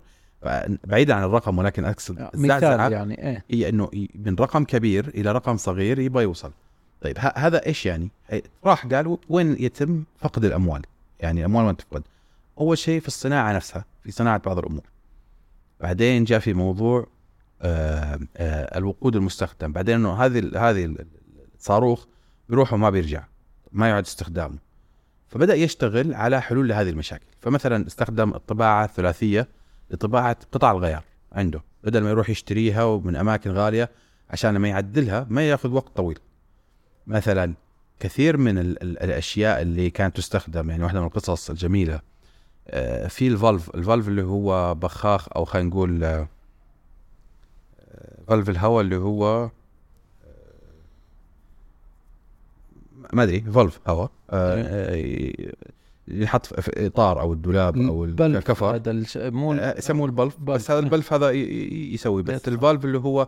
بعيدا 0.84 1.13
عن 1.13 1.24
الرقم 1.24 1.58
ولكن 1.58 1.86
أقصد 1.86 2.20
مثال 2.20 2.51
الزعزعه 2.51 2.89
يعني 2.89 3.22
إيه 3.29 3.44
هي 3.51 3.70
إنه 3.70 3.89
من 4.15 4.36
رقم 4.36 4.63
كبير 4.63 5.08
إلى 5.08 5.32
رقم 5.32 5.58
صغير 5.58 6.00
يبغى 6.00 6.24
يوصل 6.24 6.51
طيب 7.01 7.17
هذا 7.36 7.65
إيش 7.65 7.86
يعني؟ 7.86 8.10
راح 8.65 8.86
قال 8.86 9.17
وين 9.29 9.56
يتم 9.60 10.03
فقد 10.20 10.46
الأموال؟ 10.46 10.82
يعني 11.20 11.39
الأموال 11.39 11.65
وين 11.65 11.77
تفقد؟ 11.77 12.03
أول 12.60 12.77
شيء 12.77 13.00
في 13.01 13.08
الصناعة 13.08 13.53
نفسها 13.53 13.86
في 14.03 14.12
صناعة 14.12 14.41
بعض 14.46 14.58
الأمور 14.58 14.84
بعدين 15.82 16.24
جاء 16.24 16.39
في 16.39 16.53
موضوع 16.53 17.08
آه 17.62 18.20
آه 18.38 18.77
الوقود 18.77 19.15
المستخدم 19.15 19.72
بعدين 19.72 19.96
إنه 19.96 20.13
هذه 20.25 20.39
هذه 20.70 20.86
ال- 20.86 21.06
الصاروخ 21.60 22.06
بيروح 22.50 22.74
وما 22.74 22.89
بيرجع 22.89 23.24
ما 23.72 23.89
يعد 23.89 24.03
استخدامه 24.03 24.58
فبدأ 25.29 25.56
يشتغل 25.56 26.13
على 26.13 26.41
حلول 26.41 26.67
لهذه 26.70 26.89
المشاكل 26.89 27.25
فمثلا 27.41 27.88
استخدم 27.88 28.34
الطباعة 28.34 28.86
الثلاثية 28.86 29.48
لطباعة 29.91 30.38
قطع 30.51 30.72
الغيار 30.72 31.03
عنده 31.32 31.62
بدل 31.84 32.03
ما 32.03 32.10
يروح 32.10 32.29
يشتريها 32.29 32.84
ومن 32.84 33.15
أماكن 33.15 33.51
غالية 33.51 33.89
عشان 34.29 34.53
لما 34.53 34.67
يعدلها 34.67 35.27
ما 35.29 35.50
يأخذ 35.50 35.70
وقت 35.70 35.98
طويل. 35.98 36.20
مثلا 37.08 37.53
كثير 38.00 38.38
من 38.38 38.58
ال 38.58 38.84
ال 38.84 39.03
الأشياء 39.03 39.62
اللي 39.62 39.89
كانت 39.89 40.17
تستخدم 40.17 40.70
يعني 40.70 40.84
واحدة 40.84 41.00
من 41.00 41.08
القصص 41.08 41.50
الجميلة 41.50 42.01
آه، 42.67 43.08
في 43.08 43.27
ال 43.27 43.36
valve 43.36 43.75
ال 43.75 43.81
valve 43.81 44.07
اللي 44.08 44.24
هو 44.24 44.75
بخاخ 44.75 45.27
أو 45.36 45.46
خلينا 45.46 45.70
نقول 45.70 46.03
آه، 46.03 46.27
آه، 47.79 48.17
valve 48.27 48.50
الهواء 48.50 48.82
اللي 48.82 48.96
هو 48.98 49.50
ما 53.13 53.24
أدري 53.24 53.41
valve 53.41 53.79
هواء 53.88 54.12
ينحط 56.07 56.45
في- 56.45 56.85
إطار 56.87 57.21
أو 57.21 57.33
الدولاب 57.33 57.77
أو 57.77 58.05
البلف 58.05 58.37
الكفر 58.37 58.75
هذا 58.75 58.91
الش... 58.91 59.17
مو 59.17 59.53
آه، 59.53 59.77
يسموه 59.77 60.05
البلف. 60.05 60.37
بلف. 60.39 60.55
بس 60.55 60.71
هذا 60.71 60.79
البلف 60.79 61.13
هذا 61.13 61.29
يسوي 61.31 62.23
بس. 62.23 62.33
بيطلع. 62.33 62.53
ال 62.53 62.59
valve 62.59 62.86
اللي 62.85 62.97
هو 62.99 63.27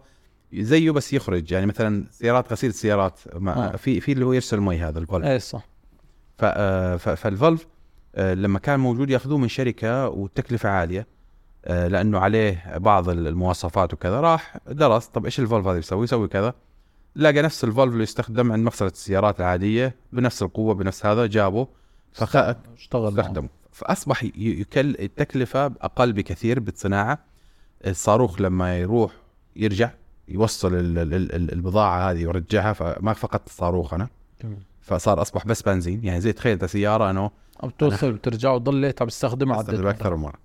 زيه 0.54 0.92
بس 0.92 1.14
يخرج. 1.14 1.52
يعني 1.52 1.66
مثلا 1.66 2.06
سيارات 2.12 2.52
غسيل 2.52 2.70
السيارات 2.70 3.20
ما 3.36 3.74
آه. 3.74 3.76
في 3.76 4.00
في 4.02 4.12
اللي 4.12 4.26
هو 4.26 4.34
يرسل 4.34 4.60
مي 4.60 4.78
هذا 4.80 5.00
ال 5.00 5.04
valve 5.04 5.26
إيه 5.26 5.38
صح. 5.38 5.68
آه، 6.42 6.96
فال 6.98 7.18
valve 7.18 7.68
لما 8.18 8.60
كان 8.60 8.80
موجود 8.80 9.10
ياخذوه 9.10 9.38
من 9.38 9.48
شركة 9.48 10.08
والتكلفه 10.10 10.70
عالية 10.70 11.08
لأنه 11.68 12.20
عليه 12.20 12.78
بعض 12.78 13.10
المواصفات 13.10 13.94
وكذا 13.94 14.22
راح 14.22 14.58
درس 14.68 15.06
طب 15.06 15.26
إيش 15.26 15.40
ال 15.40 15.44
valve 15.44 15.68
هذا 15.68 15.78
يسوي؟ 15.78 16.04
يسوي 16.04 16.28
كذا. 16.28 16.54
لقى 17.16 17.42
نفس 17.42 17.64
ال 17.64 17.68
valve 17.68 17.92
اللي 17.94 18.04
يستخدم 18.04 18.52
عند 18.52 18.64
مغسلة 18.66 18.88
السيارات 18.90 19.40
العادية 19.40 19.96
بنفس 20.14 20.44
القوة 20.44 20.74
بنفس 20.74 21.06
هذا 21.06 21.26
جابه. 21.26 21.68
فاشتغل 22.14 23.02
معه. 23.02 23.10
استخدمه 23.22 23.50
فأصبح 23.72 24.24
يكلف 24.36 24.96
التكلفة 25.00 25.66
أقل 25.66 26.14
بكثير 26.14 26.60
بالصناعة. 26.60 27.20
الصاروخ 27.88 28.42
لما 28.42 28.78
يروح 28.78 29.12
يرجع 29.56 29.92
يوصل 30.28 30.76
ال- 30.76 30.98
ال- 31.00 31.14
ال- 31.36 31.54
البضاعة 31.54 32.12
هذه 32.12 32.26
ويرجعها 32.26 32.74
فما 32.74 33.14
فقدت 33.14 33.48
الصاروخ 33.48 33.94
أنا. 33.94 34.08
فصار 34.82 35.22
أصبح 35.22 35.46
بس 35.46 35.62
بنزين. 35.62 36.04
يعني 36.06 36.22
زي 36.22 36.34
تخيل 36.34 36.52
أنت 36.52 36.66
سيارة 36.66 37.10
أنه 37.10 37.32
أو 37.64 37.70
توصل 37.70 38.14
وترجع 38.14 38.52
وضليت 38.52 39.02
عم 39.02 39.08
تستخدمها 39.08 39.58
عدة 39.58 39.90
أكثر 39.90 40.16
من 40.16 40.22
مرة. 40.24 40.40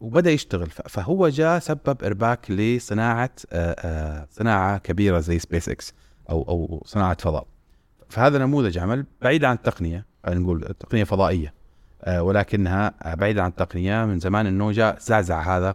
وبدأ 0.00 0.30
يشتغل. 0.30 0.70
فهو 0.70 1.28
جاء 1.28 1.58
سبب 1.58 2.04
إرباك 2.04 2.50
لصناعة 2.50 3.30
آه، 3.52 3.76
آه، 3.78 4.26
صناعة 4.30 4.78
كبيرة 4.78 5.20
زي 5.20 5.38
سبيس 5.38 5.68
إكس 5.68 5.94
أو 6.30 6.42
أو 6.42 6.82
صناعة 6.86 7.16
فضاء. 7.20 7.46
فهذا 8.08 8.38
نموذج 8.38 8.78
عمل 8.78 9.06
بعيد 9.22 9.44
عن 9.44 9.54
التقنية. 9.54 10.06
نقول 10.28 10.74
تقنية 10.80 11.04
فضائية. 11.04 11.52
آه، 12.02 12.22
ولكنها 12.22 12.94
بعيدة 13.14 13.42
عن 13.42 13.50
التقنية 13.50 14.04
من 14.04 14.18
زمان 14.18 14.46
إنه 14.46 14.72
جاء 14.72 14.98
زعزع 14.98 15.56
هذا 15.56 15.74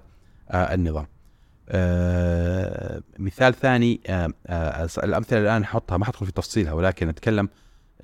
آه، 0.52 0.74
النظام. 0.74 1.06
آه، 1.70 3.02
مثال 3.20 3.54
ثاني 3.54 4.02
الأمثلة 5.04 5.40
الآن 5.40 5.62
أحطها 5.62 5.98
ما 5.98 6.06
حدخل 6.06 6.26
في 6.26 6.32
تفصيلها 6.32 6.74
ولكن 6.74 7.10
أتكلم 7.10 7.50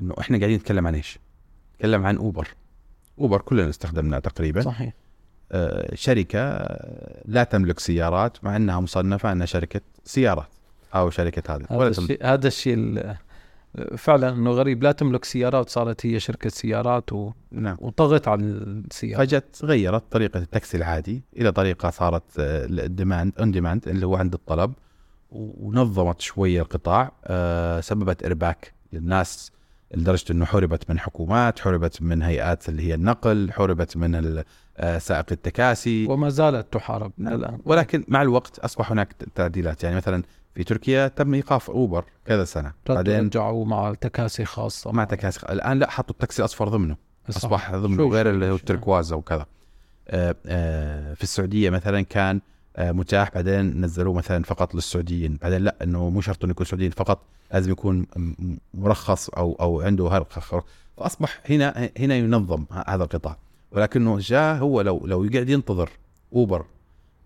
إنه 0.01 0.13
إحنا 0.19 0.37
قاعدين 0.37 0.55
نتكلم 0.57 0.87
عن 0.87 0.95
إيش؟ 0.95 1.19
نتكلم 1.75 2.05
عن 2.05 2.17
أوبر. 2.17 2.47
أوبر 3.19 3.41
كلنا 3.41 3.69
استخدمناه 3.69 4.19
تقريبا. 4.19 4.61
صحيح. 4.61 4.93
شركة 5.93 6.39
آه، 6.39 7.21
لا 7.25 7.43
تملك 7.43 7.79
سيارات 7.79 8.43
مع 8.43 8.55
إنها 8.55 8.79
مصنفة 8.79 9.31
أنها 9.31 9.45
شركة 9.45 9.81
سيارات 10.05 10.47
أو 10.95 11.09
شركة 11.09 11.55
هذه. 11.55 11.65
هذا 11.69 11.77
تملك. 11.91 11.97
الشيء 11.99 12.25
هذا 12.25 12.47
الشيء 12.47 12.73
ال- 12.73 13.15
فعلا 13.97 14.29
إنه 14.29 14.51
غريب 14.51 14.83
لا 14.83 14.91
تملك 14.91 15.25
سيارات 15.25 15.69
صارت 15.69 16.05
هي 16.05 16.19
شركة 16.19 16.49
سيارات 16.49 17.13
و... 17.13 17.31
نعم. 17.51 17.77
وطغت 17.79 18.27
على 18.27 18.41
السيارة. 18.43 19.25
فجت 19.25 19.59
غيرت 19.63 20.03
طريقة 20.11 20.37
التاكسي 20.37 20.77
العادي 20.77 21.23
إلى 21.37 21.51
طريقة 21.51 21.89
صارت 21.89 22.23
ال 22.37 22.51
demand 22.51 23.33
on 23.39 23.51
demand 23.51 23.87
اللي 23.87 24.05
هو 24.05 24.15
عند 24.15 24.33
الطلب 24.33 24.73
ونظمت 25.31 26.21
شوية 26.21 26.61
القطاع 26.61 27.11
آه، 27.25 27.79
سببت 27.81 28.25
ارباك 28.25 28.73
للناس 28.93 29.51
لدرجة 29.93 30.31
إنه 30.31 30.45
حوربت 30.45 30.89
من 30.89 30.99
حكومات 30.99 31.59
حوربت 31.59 32.01
من 32.01 32.21
هيئات 32.21 32.69
اللي 32.69 32.83
هي 32.83 32.93
النقل 32.93 33.51
حوربت 33.51 33.97
من 33.97 34.43
آه، 34.77 34.97
سائق 34.97 35.25
التكاسي. 35.31 36.05
وما 36.05 36.29
زالت 36.29 36.73
تحارب 36.73 37.11
نعم. 37.17 37.33
الآن. 37.33 37.59
ولكن 37.65 38.03
مع 38.07 38.21
الوقت 38.21 38.59
أصبح 38.59 38.91
هناك 38.91 39.13
تعديلات. 39.35 39.83
يعني 39.83 39.95
مثلا 39.95 40.23
في 40.57 40.63
تركيا 40.63 41.07
تم 41.07 41.33
إيقاف 41.33 41.69
أوبر 41.69 42.05
كذا 42.25 42.43
سنة. 42.45 42.73
بعدين 42.89 43.25
رجعوا 43.25 43.65
مع 43.65 43.93
تكاسي 43.93 44.45
خاصة. 44.45 44.91
مع 44.91 45.03
تكاسي 45.03 45.39
الآن 45.49 45.79
لا 45.79 45.89
حطوا 45.89 46.11
التاكسي 46.13 46.41
الاصفر 46.41 46.67
ضمنه. 46.69 46.95
صح. 47.29 47.37
أصبح 47.37 47.75
ضمنه 47.75 47.97
شوف- 47.97 48.13
غير 48.13 48.29
اللي 48.29 48.45
هو 48.45 48.51
شوف. 48.51 48.59
التركواز 48.61 49.11
أو 49.11 49.21
كذا 49.21 49.45
آه، 50.07 50.35
آه، 50.45 51.13
في 51.13 51.23
السعودية 51.23 51.69
مثلا 51.69 52.01
كان 52.01 52.41
آه، 52.75 52.91
متاح 52.91 53.31
بعدين 53.35 53.81
نزلوه 53.85 54.13
مثلا 54.13 54.43
فقط 54.43 54.75
للسعوديين. 54.75 55.37
بعدين 55.41 55.61
لا 55.61 55.75
إنه 55.83 56.09
مو 56.09 56.21
شرط 56.21 56.43
إنه 56.43 56.51
يكون 56.51 56.65
سعوديين 56.65 56.91
فقط 56.91 57.19
لازم 57.53 57.71
يكون 57.71 58.05
مرخص 58.73 59.29
أو 59.29 59.57
أو 59.61 59.81
عنده 59.81 60.07
هرقه 60.07 60.63
فأصبح 60.97 61.39
هنا 61.49 61.89
هنا 61.99 62.15
ينظم 62.15 62.65
هذا 62.87 63.03
القطاع. 63.03 63.37
ولكنه 63.71 64.17
جاء 64.19 64.55
هو 64.57 64.81
لو 64.81 65.01
لو 65.07 65.23
يقعد 65.23 65.49
ينتظر 65.49 65.89
أوبر 66.33 66.65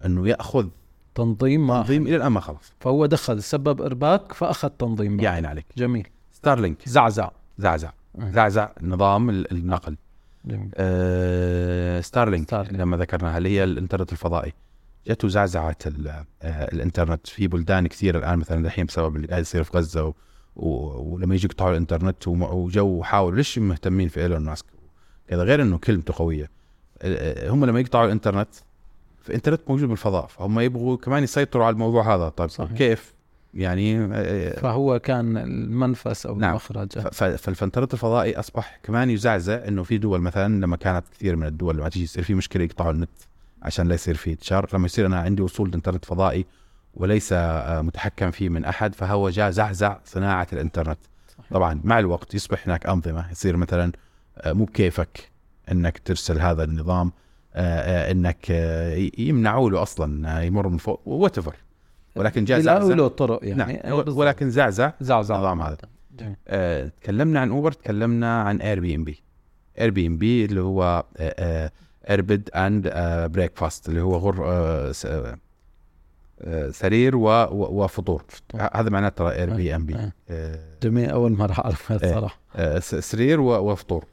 إنه 0.05 0.27
يأخذ 0.29 0.67
تنظيم 1.15 1.67
ما 1.67 1.81
تنظيم 1.81 2.07
إلى 2.07 2.15
الآن 2.15 2.31
ما 2.31 2.39
خلص 2.39 2.73
فهو 2.79 3.05
دخل 3.05 3.43
سبب 3.43 3.81
إرباك 3.81 4.33
فأخذ 4.33 4.69
تنظيم 4.69 5.19
يا. 5.19 5.29
عين 5.29 5.45
عليك. 5.45 5.65
جميل. 5.77 6.07
ستارلينك. 6.31 6.77
زعزع. 6.89 7.29
زعزع. 7.57 7.91
مم. 8.15 8.31
زعزع 8.31 8.69
نظام 8.81 9.29
ال- 9.29 9.51
النقل. 9.51 9.97
جميل. 10.45 10.69
آه 10.75 12.01
ستارلينك. 12.01 12.47
ستارلينك. 12.47 12.79
لما 12.79 12.97
ذكرناها 12.97 13.37
اللي 13.37 13.49
هي 13.49 13.63
الانترنت 13.63 14.11
الفضائي. 14.11 14.53
جت 15.07 15.25
وزعزعت 15.25 15.83
آه 15.87 16.25
الانترنت. 16.43 17.27
في 17.27 17.47
بلدان 17.47 17.87
كثير 17.87 18.17
الآن 18.17 18.39
مثلا 18.39 18.65
الحين 18.65 18.85
بسبب 18.85 19.15
اللي 19.15 19.27
قاعد 19.27 19.41
يصير 19.41 19.63
في 19.63 19.77
غزة 19.77 20.03
و... 20.05 20.13
و... 20.55 20.67
ولما 21.13 21.35
يجي 21.35 21.45
يقطعوا 21.45 21.71
الانترنت 21.71 22.27
وجو 22.27 23.03
حاولوا 23.03 23.37
ليش 23.37 23.59
مهتمين 23.59 24.07
في 24.07 24.19
إيلون 24.21 24.41
ماسك؟ 24.41 24.65
كذا 25.27 25.43
غير 25.43 25.61
إنه 25.61 25.77
كلمته 25.77 26.13
قوية. 26.17 26.49
آه، 27.01 27.49
هم 27.49 27.65
لما 27.65 27.79
يقطعوا 27.79 28.05
الانترنت 28.05 28.49
فالانترنت 29.21 29.61
موجود 29.67 29.89
بالفضاء 29.89 30.27
فهم 30.27 30.59
يبغوا 30.59 30.97
كمان 30.97 31.23
يسيطروا 31.23 31.65
على 31.65 31.73
الموضوع 31.73 32.15
هذا 32.15 32.29
طيب 32.29 32.49
صحيح. 32.49 32.71
كيف 32.71 33.13
يعني 33.53 34.09
آه، 34.13 34.59
فهو 34.59 34.99
كان 34.99 35.37
المنفس 35.37 36.25
أو 36.25 36.35
نعم. 36.35 36.49
المخرج 36.49 36.91
ف- 36.99 37.07
ف- 37.07 37.23
فالإنترنت 37.23 37.93
الفضائي 37.93 38.39
أصبح 38.39 38.79
كمان 38.83 39.09
يزعزع 39.09 39.67
إنه 39.67 39.83
في 39.83 39.97
دول 39.97 40.21
مثلا 40.21 40.61
لما 40.65 40.77
كانت 40.77 41.05
كثير 41.13 41.35
من 41.35 41.47
الدول 41.47 41.77
لما 41.77 41.89
تيجي 41.89 42.05
يصير 42.05 42.23
في 42.23 42.33
مشكلة 42.33 42.63
يقطعوا 42.63 42.91
النت 42.91 43.09
عشان 43.63 43.87
لا 43.87 43.93
يصير 43.95 44.15
في 44.15 44.31
انتشار 44.31 44.67
لما 44.73 44.85
يصير 44.85 45.05
أنا 45.05 45.19
عندي 45.19 45.41
وصول 45.41 45.69
لإنترنت 45.69 46.05
فضائي 46.05 46.45
وليس 46.93 47.29
آه، 47.33 47.81
متحكم 47.81 48.31
فيه 48.31 48.49
من 48.49 48.65
أحد 48.65 48.95
فهو 48.95 49.29
جاء 49.29 49.51
زعزع 49.51 49.97
صناعة 50.05 50.47
الإنترنت 50.53 50.99
صحيح. 51.37 51.45
طبعا 51.51 51.81
مع 51.83 51.99
الوقت 51.99 52.35
يصبح 52.35 52.67
هناك 52.67 52.85
أنظمة 52.85 53.31
يصير 53.31 53.57
مثلا 53.57 53.91
آه، 54.37 54.53
مو 54.53 54.65
بكيفك 54.65 55.29
إنك 55.71 55.97
ترسل 56.05 56.39
هذا 56.39 56.63
النظام 56.63 57.07
آه، 57.07 57.11
آه، 57.11 57.13
إنك 57.55 58.45
آه، 58.51 59.09
يمنعوا 59.17 59.69
له 59.69 59.81
أصلا 59.81 60.37
آه، 60.37 60.41
يمر 60.41 60.67
من 60.67 60.77
فوق 60.77 61.01
وات 61.05 61.35
ولكن 62.15 62.45
جاء 62.45 62.59
زعزع 62.59 62.95
له 62.95 63.07
طرق 63.07 63.39
يعني. 63.43 63.55
نعم. 63.57 63.69
أي 63.69 63.91
بالضبط. 63.91 64.17
ولكن 64.17 64.49
زعزع 64.49 64.91
زعزع 65.01 65.35
النظام 65.35 65.61
هذا. 65.61 65.77
آه، 66.47 66.91
تكلمنا 67.01 67.39
عن 67.39 67.49
اوبر 67.49 67.71
تكلمنا 67.71 68.41
عن 68.41 68.61
اير 68.61 68.79
بي 68.79 68.95
ان 68.95 69.03
بي 69.03 69.23
اير 69.79 69.89
بي 69.91 70.07
ان 70.07 70.17
بي 70.17 70.45
اللي 70.45 70.61
هو 70.61 71.03
air 72.09 72.29
bed 72.29 72.49
and 72.55 72.93
breakfast 73.33 73.89
اللي 73.89 74.01
هو 74.01 74.15
غر 74.17 74.45
آه، 74.45 74.93
آه، 75.05 75.37
آه، 76.41 76.69
سرير 76.69 77.15
و- 77.15 77.29
و- 77.29 77.83
وفطور. 77.83 78.23
هذا 78.73 78.89
معناه 78.89 79.09
ترى 79.09 79.31
اير 79.31 79.49
بي 79.55 79.75
ان 79.75 79.85
بي 79.85 79.95
آه. 79.95 80.11
آه، 80.29 80.59
جميل 80.83 81.09
أول 81.09 81.31
مرة 81.31 81.51
أعرف 81.53 81.91
هذا. 81.91 82.05
الصراحه 82.09 82.39
آه، 82.55 82.79
سرير 82.79 83.39
و- 83.41 83.71
وفطور. 83.71 84.05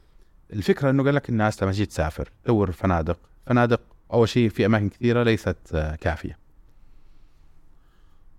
الفكرة 0.53 0.89
إنه 0.89 1.03
قال 1.03 1.15
لك 1.15 1.29
الناس 1.29 1.63
لما 1.63 1.71
تجي 1.71 1.85
تسافر 1.85 2.31
تدور 2.47 2.71
فنادق. 2.71 3.19
فنادق 3.45 3.81
أول 4.13 4.29
شيء 4.29 4.49
في 4.49 4.65
أماكن 4.65 4.89
كثيرة 4.89 5.23
ليست 5.23 5.57
آه، 5.73 5.95
كافية. 5.95 6.37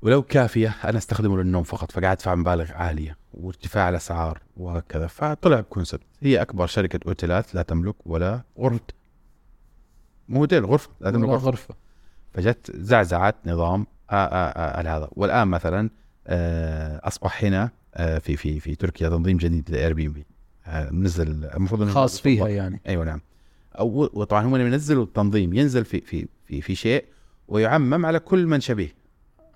ولو 0.03 0.23
كافية 0.23 0.77
أنا 0.85 0.99
أستخدمه 0.99 1.37
للنوم 1.39 1.63
فقط 1.63 1.93
فقاعد 1.93 2.17
أدفع 2.17 2.35
مبالغ 2.35 2.73
عالية 2.73 3.17
وارتفاع 3.35 3.89
الأسعار 3.89 4.41
وهكذا. 4.57 5.07
فطلع 5.07 5.61
ب 5.61 5.66
concept. 5.66 6.03
هي 6.21 6.43
أكبر 6.43 6.67
شركة 6.67 7.01
أوتيلات 7.07 7.55
لا 7.55 7.63
تملك 7.63 7.95
ولا 8.07 8.43
غرفة. 8.59 8.81
مو 10.29 10.41
اوتيل 10.41 10.67
غرفة 10.67 10.91
لا 11.01 11.11
تملك 11.11 11.29
غرفة. 11.29 11.47
غرفة. 11.47 11.75
فجت 12.35 12.71
زعزعت 12.75 13.37
نظام 13.47 13.87
آه، 14.11 14.15
آه، 14.15 14.97
هذا. 14.97 15.09
والآن 15.13 15.49
مثلا 15.49 15.91
أصبح 17.07 17.45
هنا 17.45 17.71
في 17.97 18.37
في 18.37 18.61
في 18.61 18.75
تركيا 18.75 19.09
تنظيم 19.09 19.37
جديد 19.37 19.71
لأير 19.71 19.93
بي 19.93 20.04
ان 20.04 20.09
بي. 20.09 20.27
منزل 20.91 21.45
المفروض 21.45 21.89
خاص 21.89 22.21
فيها 22.21 22.49
يعني. 22.49 22.81
أيوه 22.87 23.05
نعم. 23.05 23.21
أو 23.79 24.11
وطبعا 24.13 24.47
هم 24.47 24.57
لما 24.57 24.69
ينزلوا 24.69 25.05
التنظيم 25.05 25.55
ينزل 25.55 25.85
في 25.85 26.01
في 26.01 26.27
في 26.45 26.61
في 26.61 26.75
شيء 26.75 27.05
ويعمم 27.49 28.07
على 28.07 28.19
كل 28.19 28.47
من 28.47 28.61
شبيه. 28.61 28.95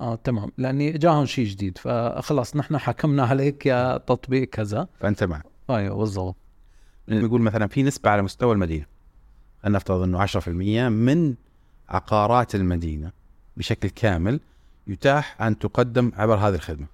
آه 0.01 0.15
تمام. 0.15 0.51
لأني 0.59 0.93
جاهم 0.93 1.27
شيء 1.27 1.47
جديد 1.47 1.79
فخلص 1.79 2.57
نحن 2.57 2.79
حكمنا 2.79 3.23
عليك 3.25 3.67
يا 3.67 3.99
تطبيق 3.99 4.49
كذا. 4.49 4.89
فأنت 5.01 5.25
معه 5.25 5.43
أيوه 5.71 5.97
بالضبط. 5.97 6.37
نقول 7.09 7.41
مثلا 7.41 7.67
في 7.67 7.83
نسبة 7.83 8.11
على 8.11 8.23
مستوى 8.23 8.53
المدينة. 8.53 8.87
خلينا 9.63 9.79
نفترض 9.79 10.01
إنه 10.01 10.27
10% 10.27 10.89
من 10.89 11.35
عقارات 11.89 12.55
المدينة 12.55 13.13
بشكل 13.57 13.89
كامل 13.89 14.41
يتاح 14.87 15.43
أن 15.43 15.59
تقدم 15.59 16.13
عبر 16.17 16.35
هذه 16.35 16.55
الخدمة. 16.55 16.87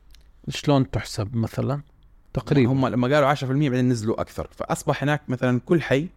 شلون 0.48 0.90
تحسب 0.90 1.36
مثلا؟ 1.36 1.80
تقريبا 2.32 2.72
هم 2.72 2.86
لما 2.86 3.14
قالوا 3.14 3.34
10% 3.34 3.42
بعدين 3.44 3.88
نزلوا 3.88 4.20
أكثر. 4.20 4.48
فأصبح 4.52 5.02
هناك 5.02 5.22
مثلا 5.28 5.60
كل 5.60 5.82
حي 5.82 6.08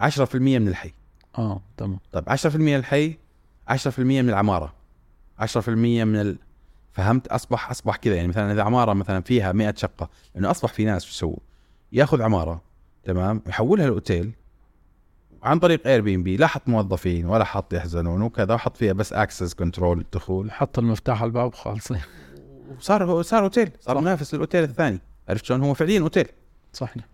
10% 0.00 0.34
من 0.34 0.68
الحي. 0.68 0.92
آه 1.38 1.60
تمام. 1.76 1.98
طيب 2.12 2.28
10% 2.28 2.56
من 2.56 2.76
الحي 2.76 3.16
10% 3.70 3.98
من 3.98 4.28
العمارة 4.28 4.74
10% 5.40 5.68
من 5.68 6.16
ال... 6.16 6.38
فهمت؟ 6.92 7.26
أصبح 7.26 7.70
أصبح 7.70 7.96
كذا. 7.96 8.14
يعني 8.14 8.28
مثلا 8.28 8.52
إذا 8.52 8.62
عمارة 8.62 8.92
مثلا 8.92 9.20
فيها 9.20 9.52
100 9.52 9.74
شقة 9.76 10.10
لأنه 10.34 10.50
أصبح 10.50 10.72
في 10.72 10.84
ناس 10.84 11.04
شو 11.04 11.10
يسووا؟ 11.10 11.38
يأخذ 11.92 12.22
عمارة 12.22 12.62
تمام؟ 13.04 13.42
يحولها 13.46 13.86
لأوتيل 13.86 14.32
عن 15.42 15.58
طريق 15.58 15.86
Airbnb 15.86 16.36
لا 16.36 16.46
حط 16.46 16.68
موظفين 16.68 17.26
ولا 17.26 17.44
حط 17.44 17.72
يحزنون 17.72 18.22
وكذا 18.22 18.54
وحط 18.54 18.76
فيها 18.76 18.92
بس 18.92 19.12
access 19.12 19.54
control 19.54 20.04
دخول. 20.12 20.50
حط 20.50 20.78
المفتاح 20.78 21.22
على 21.22 21.28
الباب 21.28 21.54
خالصين 21.54 22.00
وصار 22.78 23.22
صار 23.22 23.42
أوتيل 23.44 23.70
صار. 23.80 24.00
منافس 24.00 24.34
للأوتيل 24.34 24.64
الثاني. 24.64 25.00
عرفت 25.28 25.44
شلون؟ 25.44 25.62
هو 25.62 25.74
فعليا 25.74 26.00
اوتيل 26.00 26.26
صحيح. 26.72 27.04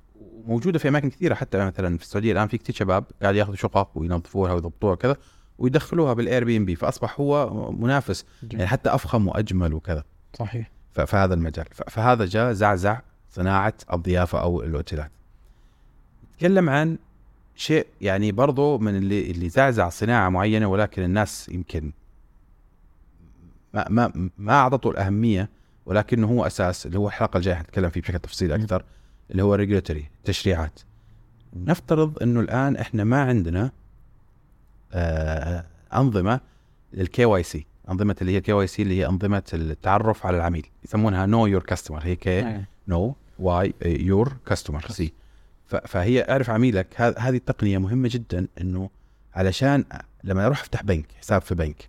موجودة 0.46 0.78
في 0.78 0.88
أماكن 0.88 1.10
كثيرة 1.10 1.34
حتى 1.34 1.64
مثلا 1.64 1.98
في 1.98 2.02
السعودية 2.02 2.32
الآن 2.32 2.48
في 2.48 2.58
كثير 2.58 2.74
شباب 2.74 3.04
قاعد 3.22 3.34
يأخذوا 3.34 3.56
شقق 3.56 3.90
وينظفوها 3.94 4.52
ويضبطوها 4.52 4.92
وكذا 4.92 5.16
ويدخلوها 5.58 6.12
بال 6.12 6.44
Airbnb 6.44 6.76
فأصبح 6.76 7.20
هو 7.20 7.70
منافس. 7.72 8.24
يعني 8.42 8.54
جميل. 8.54 8.68
حتى 8.68 8.94
أفخم 8.94 9.28
وأجمل 9.28 9.74
وكذا. 9.74 10.04
صحيح. 10.34 10.70
فهذا 10.92 11.34
المجال. 11.34 11.64
فهذا 11.88 12.26
جاء 12.26 12.52
زعزع 12.52 13.00
صناعة 13.30 13.74
الضيافة 13.92 14.40
أو 14.40 14.62
الأوتيلات. 14.62 15.10
نتكلم 16.34 16.70
عن 16.70 16.98
شيء 17.56 17.86
يعني 18.00 18.32
برضو 18.32 18.78
من 18.78 18.96
اللي 18.96 19.30
اللي 19.30 19.48
زعزع 19.48 19.88
صناعة 19.88 20.28
معينة 20.28 20.66
ولكن 20.66 21.02
الناس 21.02 21.48
يمكن 21.48 21.92
ما 23.74 23.86
ما 23.88 24.30
ما 24.38 24.52
أعطته 24.52 24.90
الأهمية. 24.90 25.48
ولكنه 25.86 26.26
هو 26.26 26.46
أساس 26.46 26.86
اللي 26.86 26.98
هو 26.98 27.08
الحلقة 27.08 27.36
الجاية 27.36 27.54
حنتكلم 27.54 27.90
فيه 27.90 28.00
بشكل 28.00 28.18
تفصيلي. 28.18 28.54
أكثر 28.54 28.84
اللي 29.30 29.42
هو 29.42 29.54
الريجوليتوري 29.54 30.10
التشريعات 30.18 30.80
نفترض 31.56 32.22
إنه 32.22 32.40
الآن 32.40 32.76
إحنا 32.76 33.04
ما 33.04 33.22
عندنا 33.22 33.70
آه 34.92 35.64
أنظمة 35.94 36.40
لل 36.92 37.24
KYC 37.24 37.66
أنظمة 37.90 38.16
اللي 38.20 38.32
هي 38.32 38.38
ال 38.38 38.52
KYC 38.52 38.82
اللي 38.82 38.98
هي 39.00 39.06
أنظمة 39.06 39.42
التعرف 39.54 40.26
على 40.26 40.36
العميل 40.36 40.66
يسمونها 40.84 41.26
know 41.26 41.46
your 41.46 41.62
customer 41.62 42.00
هي 42.04 42.16
K. 42.16 42.40
know 42.88 43.14
Y 43.38 43.74
your 43.84 44.36
customer 44.46 44.86
C 44.88 45.12
فهي 45.66 46.22
أعرف 46.30 46.50
عميلك 46.50 46.86
هذ- 46.96 47.18
هذه 47.18 47.36
التقنية 47.36 47.78
مهمة 47.78 48.08
جدا 48.12 48.46
إنه 48.60 48.90
علشان 49.34 49.84
لما 50.24 50.46
أروح 50.46 50.60
أفتح 50.60 50.82
بنك 50.82 51.06
حساب 51.20 51.42
في 51.42 51.54
بنك 51.54 51.88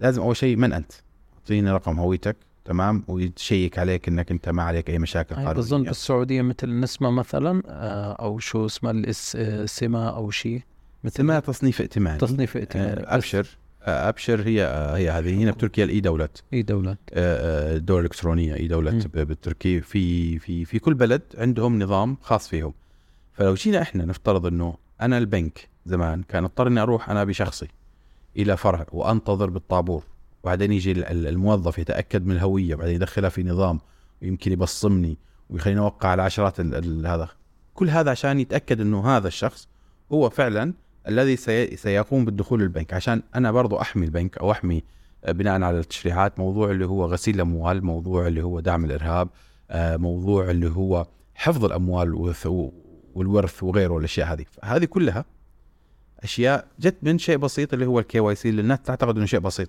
لازم 0.00 0.22
أول 0.22 0.36
شيء 0.36 0.56
من 0.56 0.72
أنت؟ 0.72 0.92
أعطيني 1.38 1.70
رقم 1.70 1.98
هويتك 2.00 2.36
تمام؟ 2.64 3.04
ويتشيك 3.08 3.78
عليك 3.78 4.08
إنك 4.08 4.30
أنت 4.30 4.48
ما 4.48 4.62
عليك 4.62 4.90
أي 4.90 4.98
مشاكل 4.98 5.34
هاي 5.34 5.44
قانونية. 5.44 5.60
بظن 5.62 5.82
بالسعوديه 5.82 6.42
مثل 6.42 6.80
نسمة 6.80 7.10
مثلا 7.10 7.62
آه، 7.66 8.12
أو 8.12 8.38
شو 8.38 8.66
اسمها 8.66 8.92
الاس 8.92 9.36
آه، 9.36 9.64
سما 9.66 10.08
أو 10.08 10.30
شيء 10.30 10.62
مثل 11.04 11.14
اسمها 11.22 11.40
تصنيف 11.40 11.80
ائتماني. 11.80 12.18
تصنيف 12.18 12.56
ائتماني 12.56 12.90
آه، 13.00 13.14
أبشر 13.14 13.46
أبشر 13.82 14.40
هي 14.42 14.62
هي 14.96 15.10
هذه. 15.10 15.34
هنا 15.42 15.50
بتركيا 15.50 15.84
الإي 15.84 16.00
دولت. 16.00 16.42
إي 16.52 16.62
دوله 16.62 16.96
آه، 17.12 17.76
الدولة 17.76 18.00
الإلكترونية 18.00 18.54
إي. 18.54 18.68
ب- 18.68 19.10
بالتركي 19.18 19.80
في 19.80 20.38
في 20.38 20.64
في 20.64 20.78
كل 20.78 20.94
بلد 20.94 21.22
عندهم 21.38 21.82
نظام 21.82 22.16
خاص 22.22 22.48
فيهم. 22.48 22.72
فلو 23.32 23.54
جينا 23.54 23.82
إحنا 23.82 24.04
نفترض 24.04 24.46
إنه 24.46 24.74
أنا 25.00 25.18
البنك 25.18 25.68
زمان 25.86 26.22
كان 26.22 26.44
اضطر 26.44 26.66
اني 26.68 26.80
أروح 26.80 27.10
أنا 27.10 27.24
بشخصي 27.24 27.68
إلى 28.36 28.56
فرع 28.56 28.86
وأنتظر 28.92 29.50
بالطابور. 29.50 30.02
وبعدين 30.44 30.72
يجي 30.72 30.92
ال- 30.92 31.04
ال- 31.04 31.26
الموظف 31.26 31.78
يتأكد 31.78 32.26
من 32.26 32.32
الهوية 32.32 32.74
وبعدين 32.74 32.94
يدخلها 32.94 33.30
في 33.30 33.42
نظام 33.42 33.80
ويمكن 34.22 34.52
يبصمني 34.52 35.16
ويخليني 35.50 35.80
أوقع 35.80 36.08
على 36.08 36.22
عشرات 36.22 36.60
هذا. 36.60 37.28
كل 37.74 37.90
هذا 37.90 38.10
عشان 38.10 38.40
يتأكد 38.40 38.80
إنه 38.80 39.06
هذا 39.16 39.28
الشخص 39.28 39.68
هو 40.12 40.30
فعلا 40.30 40.72
الذي 41.08 41.36
سي 41.36 41.76
سيقوم 41.76 42.24
بالدخول 42.24 42.60
للبنك 42.60 42.94
عشان 42.94 43.22
أنا 43.34 43.52
برضو 43.52 43.80
أحمي 43.80 44.04
البنك 44.06 44.38
أو 44.38 44.50
أحمي 44.50 44.82
آه، 45.24 45.32
بناء 45.32 45.62
على 45.62 45.78
التشريعات 45.78 46.38
موضوع 46.38 46.70
اللي 46.70 46.86
هو 46.86 47.04
غسيل 47.06 47.34
الأموال 47.34 47.84
موضوع 47.84 48.26
اللي 48.26 48.42
هو 48.42 48.60
دعم 48.60 48.84
الإرهاب 48.84 49.28
آه، 49.70 49.96
موضوع 49.96 50.50
اللي 50.50 50.70
هو 50.70 51.06
حفظ 51.34 51.64
الأموال 51.64 52.34
والورث 53.14 53.62
وغيره 53.62 53.98
الاشياء 53.98 54.32
هذه. 54.32 54.44
هذه 54.62 54.84
كلها 54.84 55.24
أشياء 56.20 56.66
جت 56.80 56.96
من 57.02 57.18
شيء 57.18 57.36
بسيط 57.36 57.72
اللي 57.72 57.86
هو 57.86 57.98
ال 57.98 58.20
KYC 58.20 58.48
اللي 58.48 58.60
الناس 58.60 58.82
تعتقد 58.82 59.16
إنه 59.16 59.26
شيء 59.26 59.40
بسيط. 59.40 59.68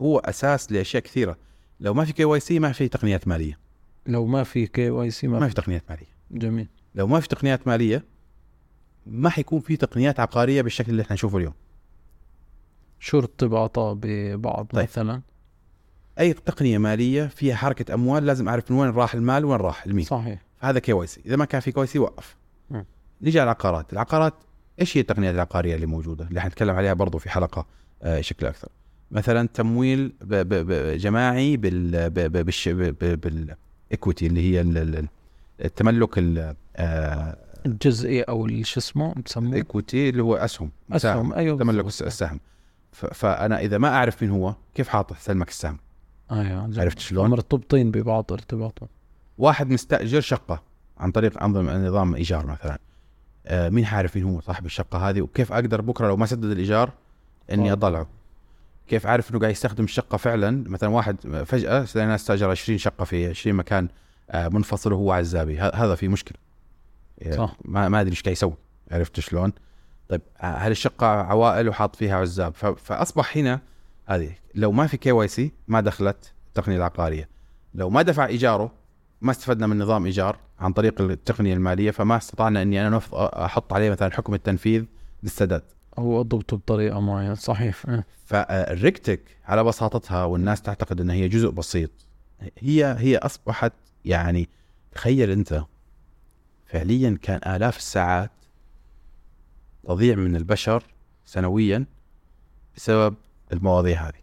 هو 0.00 0.18
أساس 0.18 0.72
لأشياء 0.72 1.02
كثيرة. 1.02 1.36
لو 1.80 1.94
ما 1.94 2.04
في 2.04 2.12
KYC 2.12 2.58
ما 2.58 2.72
في 2.72 2.88
تقنيات 2.88 3.28
مالية. 3.28 3.58
لو 4.06 4.26
ما 4.26 4.44
في 4.44 4.66
KYC 4.66 5.28
ما, 5.28 5.38
ما 5.38 5.48
في. 5.48 5.54
تقنيات 5.54 5.82
مالية. 5.90 6.06
جميل. 6.30 6.68
لو 6.94 7.06
ما 7.06 7.20
في 7.20 7.28
تقنيات 7.28 7.66
مالية 7.66 8.04
ما 9.06 9.30
حيكون 9.30 9.60
في 9.60 9.76
تقنيات 9.76 10.20
عقاريه 10.20 10.62
بالشكل 10.62 10.90
اللي 10.90 11.02
إحنا 11.02 11.14
نشوفه 11.14 11.38
اليوم. 11.38 11.54
شو 13.00 13.18
ارتباطها 13.18 13.98
ببعض 14.02 14.66
طيب. 14.66 14.82
مثلا. 14.84 15.22
أي 16.18 16.32
تقنية 16.32 16.78
مالية 16.78 17.26
فيها 17.26 17.54
حركة 17.54 17.94
أموال 17.94 18.26
لازم 18.26 18.48
أعرف 18.48 18.70
من 18.70 18.76
وين 18.76 18.90
راح 18.90 19.14
المال 19.14 19.44
وين 19.44 19.60
راح 19.60 19.86
لمين 19.86 20.04
صحيح. 20.04 20.42
هذا 20.58 20.78
KYC. 20.78 21.22
إذا 21.26 21.36
ما 21.36 21.44
كان 21.44 21.60
في 21.60 21.72
KYC 21.72 21.98
وقف. 21.98 22.36
مم. 22.70 22.84
نيجي 23.22 23.40
على 23.40 23.44
العقارات. 23.44 23.92
العقارات 23.92 24.34
إيش 24.80 24.96
هي 24.96 25.00
التقنيات 25.00 25.34
العقاريه 25.34 25.74
اللي 25.74 25.86
موجودة؟ 25.86 26.24
اللي 26.24 26.40
حنتكلم 26.40 26.76
عليها 26.76 26.92
برضو 26.92 27.18
في 27.18 27.30
حلقة 27.30 27.66
آه 28.02 28.20
شكل 28.20 28.46
أكثر. 28.46 28.68
مثلا 29.12 29.48
تمويل 29.54 30.12
ب 30.20 30.34
ب 30.34 30.54
ب 30.54 30.96
جماعي 30.96 31.56
بال 31.56 32.10
بال 33.16 33.44
equity 33.44 34.26
اللي 34.26 34.40
هي 34.52 34.60
ال- 34.60 34.78
ال- 34.78 35.08
التملك 35.64 36.18
ال- 36.18 36.54
آه 36.76 37.36
الجزئي 37.66 38.22
أو 38.22 38.62
شو 38.62 38.80
اسمه؟ 38.80 39.14
بسموه 39.26 39.50
ال 39.50 39.58
equity 39.58 40.08
اللي 40.08 40.22
هو 40.22 40.34
أسهم 40.36 40.70
أسهم. 40.92 41.32
أيوه 41.32 41.58
تملك 41.58 41.86
السهم. 41.86 42.40
فأنا 42.92 43.60
إذا 43.60 43.78
ما 43.78 43.88
أعرف 43.88 44.22
مين 44.22 44.30
هو 44.30 44.54
كيف 44.74 44.88
حاط 44.88 45.12
سلمك 45.12 45.48
السهم. 45.48 45.78
أيوه. 46.32 46.70
عرفت 46.80 46.98
شلون؟ 46.98 47.30
مرتبطين 47.30 47.90
ببعض 47.90 48.32
ارتباطهم. 48.32 48.88
واحد 49.38 49.70
مستأجر 49.70 50.20
شقة 50.20 50.62
عن 50.98 51.10
طريق 51.10 51.42
انظمه 51.42 51.86
نظام 51.88 52.14
إيجار 52.14 52.46
مثلا. 52.46 52.78
آه 53.46 53.68
مين 53.68 53.84
عارف 53.84 54.16
مين 54.16 54.24
هو 54.24 54.40
صاحب 54.40 54.66
الشقة 54.66 55.08
هذه؟ 55.10 55.20
وكيف 55.20 55.52
أقدر 55.52 55.80
بكرة 55.80 56.06
لو 56.08 56.16
ما 56.16 56.26
سدد 56.26 56.44
الإيجار 56.44 56.92
إني 57.52 57.74
طبعا. 57.74 57.90
أطلعه؟ 57.90 58.06
كيف 58.92 59.06
عارف 59.06 59.30
إنه 59.30 59.38
قاعد 59.40 59.52
يستخدم 59.52 59.84
الشقة 59.84 60.16
فعلا؟ 60.16 60.64
مثلا 60.68 60.88
واحد 60.88 61.42
فجأة 61.46 61.86
لقينا 61.94 62.14
استاجر 62.14 62.50
20 62.50 62.78
شقة 62.78 63.04
في 63.04 63.28
20 63.28 63.56
مكان 63.56 63.88
آه، 64.30 64.48
منفصل 64.48 64.92
وهو 64.92 65.12
عزابي. 65.12 65.58
هذا 65.58 65.94
في 65.94 66.08
مشكلة. 66.08 66.38
صح. 67.36 67.56
ما 67.64 67.88
ما 67.88 68.00
أدري 68.00 68.10
إيش 68.10 68.22
قاعد 68.22 68.32
يسوي. 68.32 68.54
عرفت 68.90 69.20
شلون؟ 69.20 69.52
طيب 70.08 70.20
آه، 70.40 70.46
هل 70.46 70.70
الشقة 70.70 71.06
عوائل 71.06 71.68
وحاط 71.68 71.96
فيها 71.96 72.16
عزاب؟ 72.16 72.54
فأصبح 72.54 73.36
هنا 73.36 73.60
هذه 74.06 74.32
لو 74.54 74.72
ما 74.72 74.86
في 74.86 74.96
KYC 74.96 75.52
ما 75.68 75.80
دخلت 75.80 76.32
التقنية 76.48 76.76
العقارية. 76.76 77.28
لو 77.74 77.90
ما 77.90 78.02
دفع 78.02 78.26
إيجاره 78.26 78.72
ما 79.20 79.30
استفدنا 79.30 79.66
من 79.66 79.78
نظام 79.78 80.04
إيجار 80.04 80.36
عن 80.60 80.72
طريق 80.72 81.00
التقنية 81.00 81.54
المالية 81.54 81.90
فما 81.90 82.16
استطعنا 82.16 82.62
إني 82.62 82.86
أنا 82.86 83.00
أحط 83.16 83.72
عليه 83.72 83.90
مثلا 83.90 84.12
حكم 84.12 84.34
التنفيذ 84.34 84.84
للسداد. 85.22 85.62
أو 85.98 86.20
اضبطه 86.20 86.56
بطريقة 86.56 87.00
معينة. 87.00 87.34
صحيح. 87.34 87.86
إيه. 87.88 88.06
فالريكتك 88.24 89.20
على 89.44 89.64
بساطتها 89.64 90.24
والناس 90.24 90.62
تعتقد 90.62 91.00
انها 91.00 91.14
هي 91.14 91.28
جزء 91.28 91.50
بسيط. 91.50 91.90
هي 92.58 92.96
هي 92.98 93.16
أصبحت 93.16 93.72
يعني 94.04 94.48
تخيل 94.92 95.30
أنت 95.30 95.64
فعليا 96.66 97.18
كان 97.22 97.54
آلاف 97.56 97.76
الساعات 97.76 98.30
تضيع 99.84 100.16
من 100.16 100.36
البشر 100.36 100.82
سنويا 101.24 101.86
بسبب 102.76 103.14
المواضيع 103.52 104.08
هذه. 104.08 104.22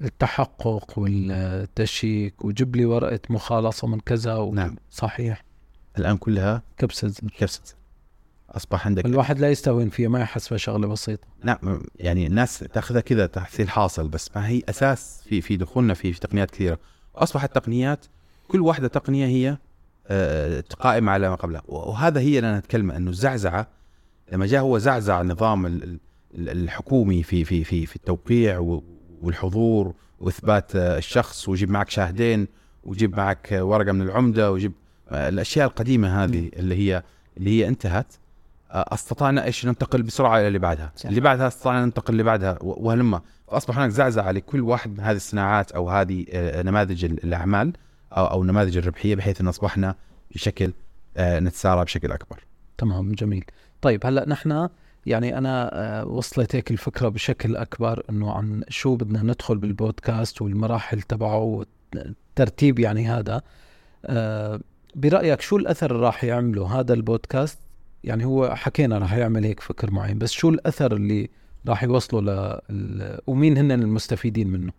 التحقق 0.00 0.98
والتشيك 0.98 2.44
وجيب 2.44 2.76
لي 2.76 2.84
ورقة 2.84 3.20
مخالصة 3.30 3.88
من 3.88 4.00
كذا 4.00 4.36
و... 4.36 4.54
نعم. 4.54 4.76
صحيح. 4.90 5.44
الآن 5.98 6.16
كلها 6.16 6.62
كبسة 6.78 7.08
زر. 7.08 7.28
كبسة 7.38 7.79
أصبح 8.50 8.86
عندك 8.86 9.06
الواحد 9.06 9.38
لا 9.38 9.50
يستهون 9.50 9.88
فيها 9.88 10.08
ما 10.08 10.20
يحسبها 10.20 10.58
شغلة 10.58 10.86
بسيطة. 10.88 11.26
نعم 11.44 11.82
يعني 11.96 12.26
الناس 12.26 12.58
تأخذها 12.58 13.00
كذا 13.00 13.26
تحصيل 13.26 13.68
حاصل 13.70 14.08
بس 14.08 14.30
ما 14.36 14.48
هي 14.48 14.62
أساس 14.68 15.22
في 15.28 15.40
في 15.40 15.56
دخولنا 15.56 15.94
في 15.94 16.12
في 16.12 16.20
تقنيات 16.20 16.50
كثيرة. 16.50 16.78
واصبحت 17.14 17.54
تقنيات 17.54 18.06
كل 18.48 18.60
واحدة 18.60 18.88
تقنية 18.88 19.26
هي 19.26 19.58
آه، 20.06 20.64
قائمة 20.80 21.12
على 21.12 21.28
ما 21.28 21.34
قبلها. 21.34 21.62
وهذا 21.68 22.20
هي 22.20 22.36
اللي 22.38 22.48
أنا 22.50 22.58
أتكلم 22.58 22.90
إنه 22.90 23.10
الزعزعة 23.10 23.66
لما 24.32 24.46
جاء 24.46 24.60
هو 24.62 24.78
زعزع 24.78 25.20
ال- 26.34 26.48
الحكومي 26.48 27.22
في 27.22 27.44
في 27.44 27.64
في 27.64 27.86
في 27.86 27.96
التوقيع 27.96 28.80
والحضور 29.22 29.94
وإثبات 30.20 30.76
آه، 30.76 30.98
الشخص 30.98 31.48
ويجيب 31.48 31.70
معك 31.70 31.90
شاهدين 31.90 32.48
ويجيب 32.84 33.16
معك 33.16 33.52
آه، 33.52 33.64
ورقة 33.64 33.92
من 33.92 34.02
العمدة 34.02 34.52
ويجيب 34.52 34.72
آه، 35.08 35.28
الأشياء 35.28 35.66
القديمة 35.66 36.24
هذه 36.24 36.50
اللي 36.56 36.74
هي 36.74 37.02
اللي 37.36 37.50
هي 37.50 37.68
انتهت. 37.68 38.14
آه، 38.14 38.19
أستطعنا 38.72 39.44
إيش 39.44 39.66
ننتقل 39.66 40.02
بسرعة 40.02 40.38
إلى 40.38 40.48
اللي 40.48 40.58
بعدها. 40.58 40.92
صح. 40.96 41.08
اللي 41.08 41.20
بعدها 41.20 41.46
أستطعنا 41.46 41.84
ننتقل 41.84 42.12
اللي 42.12 42.22
بعدها. 42.22 42.58
وهلما 42.60 43.20
فأصبح 43.48 43.78
هناك 43.78 43.90
زعزعة 43.90 44.30
لكل 44.30 44.60
واحد 44.60 44.90
من 44.90 45.00
هذه 45.00 45.16
الصناعات 45.16 45.72
أو 45.72 45.90
هذه 45.90 46.26
آه، 46.30 46.62
نماذج 46.62 47.04
ال- 47.04 47.24
الأعمال 47.24 47.72
أو 48.12 48.24
أو 48.26 48.44
نماذج 48.44 48.76
الربحية 48.76 49.14
بحيث 49.16 49.40
أن 49.40 49.48
أصبحنا 49.48 49.94
بشكل 50.34 50.72
آه، 51.16 51.40
نتسارع 51.40 51.82
بشكل 51.82 52.12
أكبر. 52.12 52.44
تمام 52.78 53.12
جميل. 53.12 53.44
طيب 53.82 54.06
هلأ 54.06 54.28
نحن 54.28 54.68
يعني 55.06 55.38
أنا 55.38 55.70
آه، 55.72 56.04
وصلت 56.06 56.56
هيك 56.56 56.70
الفكرة 56.70 57.08
بشكل 57.08 57.56
أكبر 57.56 58.02
إنه 58.10 58.32
عن 58.32 58.62
شو 58.68 58.96
بدنا 58.96 59.22
ندخل 59.22 59.58
بالبودكاست 59.58 60.42
والمراحل 60.42 61.02
تبعه 61.02 61.64
والترتيب 61.94 62.78
يعني 62.78 63.08
هذا. 63.08 63.42
آه، 64.04 64.60
برأيك 64.94 65.40
شو 65.40 65.56
الأثر 65.56 65.92
راح 65.96 66.24
يعمله 66.24 66.80
هذا 66.80 66.94
البودكاست؟ 66.94 67.58
يعني 68.04 68.24
هو 68.24 68.54
حكينا 68.54 68.98
راح 68.98 69.12
يعمل 69.12 69.44
هيك 69.44 69.60
فكر 69.60 69.90
معين 69.90 70.18
بس 70.18 70.30
شو 70.30 70.48
الأثر 70.48 70.96
اللي 70.96 71.30
راح 71.68 71.82
يوصله 71.82 72.60
ل 72.70 73.18
ومين 73.26 73.58
هن 73.58 73.72
المستفيدين 73.72 74.48
منه؟ 74.48 74.72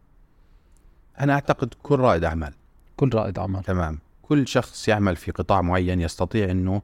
أنا 1.19 1.33
أعتقد 1.33 1.73
كل 1.83 1.99
رائد 1.99 2.23
أعمال. 2.23 2.53
كل 2.97 3.09
رائد 3.13 3.39
أعمال. 3.39 3.63
تمام. 3.63 3.99
كل 4.21 4.47
شخص 4.47 4.87
يعمل 4.87 5.15
في 5.15 5.31
قطاع 5.31 5.61
معين 5.61 6.01
يستطيع 6.01 6.51
إنه 6.51 6.81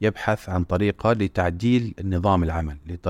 يبحث 0.00 0.48
عن 0.48 0.64
طريقة 0.64 1.12
لتعديل 1.12 1.94
نظام 2.04 2.42
العمل 2.42 2.76
لط... 2.86 3.08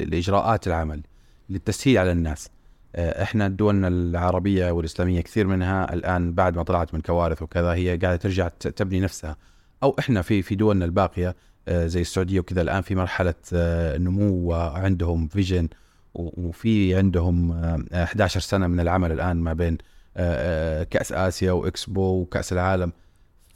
لإجراءات 0.00 0.66
العمل 0.66 1.02
للتسهيل 1.50 1.98
على 1.98 2.12
الناس. 2.12 2.50
آه، 2.94 3.22
إحنا 3.22 3.48
دولنا 3.48 3.88
العربية 3.88 4.70
والإسلامية 4.70 5.20
كثير 5.20 5.46
منها 5.46 5.94
الآن 5.94 6.32
بعد 6.32 6.56
ما 6.56 6.62
طلعت 6.62 6.94
من 6.94 7.00
كوارث 7.00 7.42
وكذا 7.42 7.72
هي 7.72 7.96
قاعدة 7.96 8.16
ترجع 8.16 8.48
تبني 8.48 9.00
نفسها. 9.00 9.36
أو 9.82 9.96
إحنا 9.98 10.22
في 10.22 10.42
في 10.42 10.54
دولنا 10.54 10.84
الباقية 10.84 11.36
زي 11.70 12.00
السعودية 12.00 12.40
وكذا. 12.40 12.62
الآن 12.62 12.82
في 12.82 12.94
مرحلة 12.94 13.34
آه، 13.52 13.98
نمو 13.98 14.34
وعندهم 14.48 15.28
فيجن 15.28 15.68
وفي 16.14 16.96
عندهم 16.96 17.52
آه، 17.52 18.04
11 18.04 18.40
سنة 18.40 18.66
من 18.66 18.80
العمل 18.80 19.12
الآن 19.12 19.36
ما 19.36 19.52
بين 19.52 19.78
آه، 20.16 20.80
آه، 20.80 20.84
كأس 20.84 21.12
آسيا 21.12 21.52
وإكسبو 21.52 22.20
وكأس 22.20 22.52
العالم. 22.52 22.92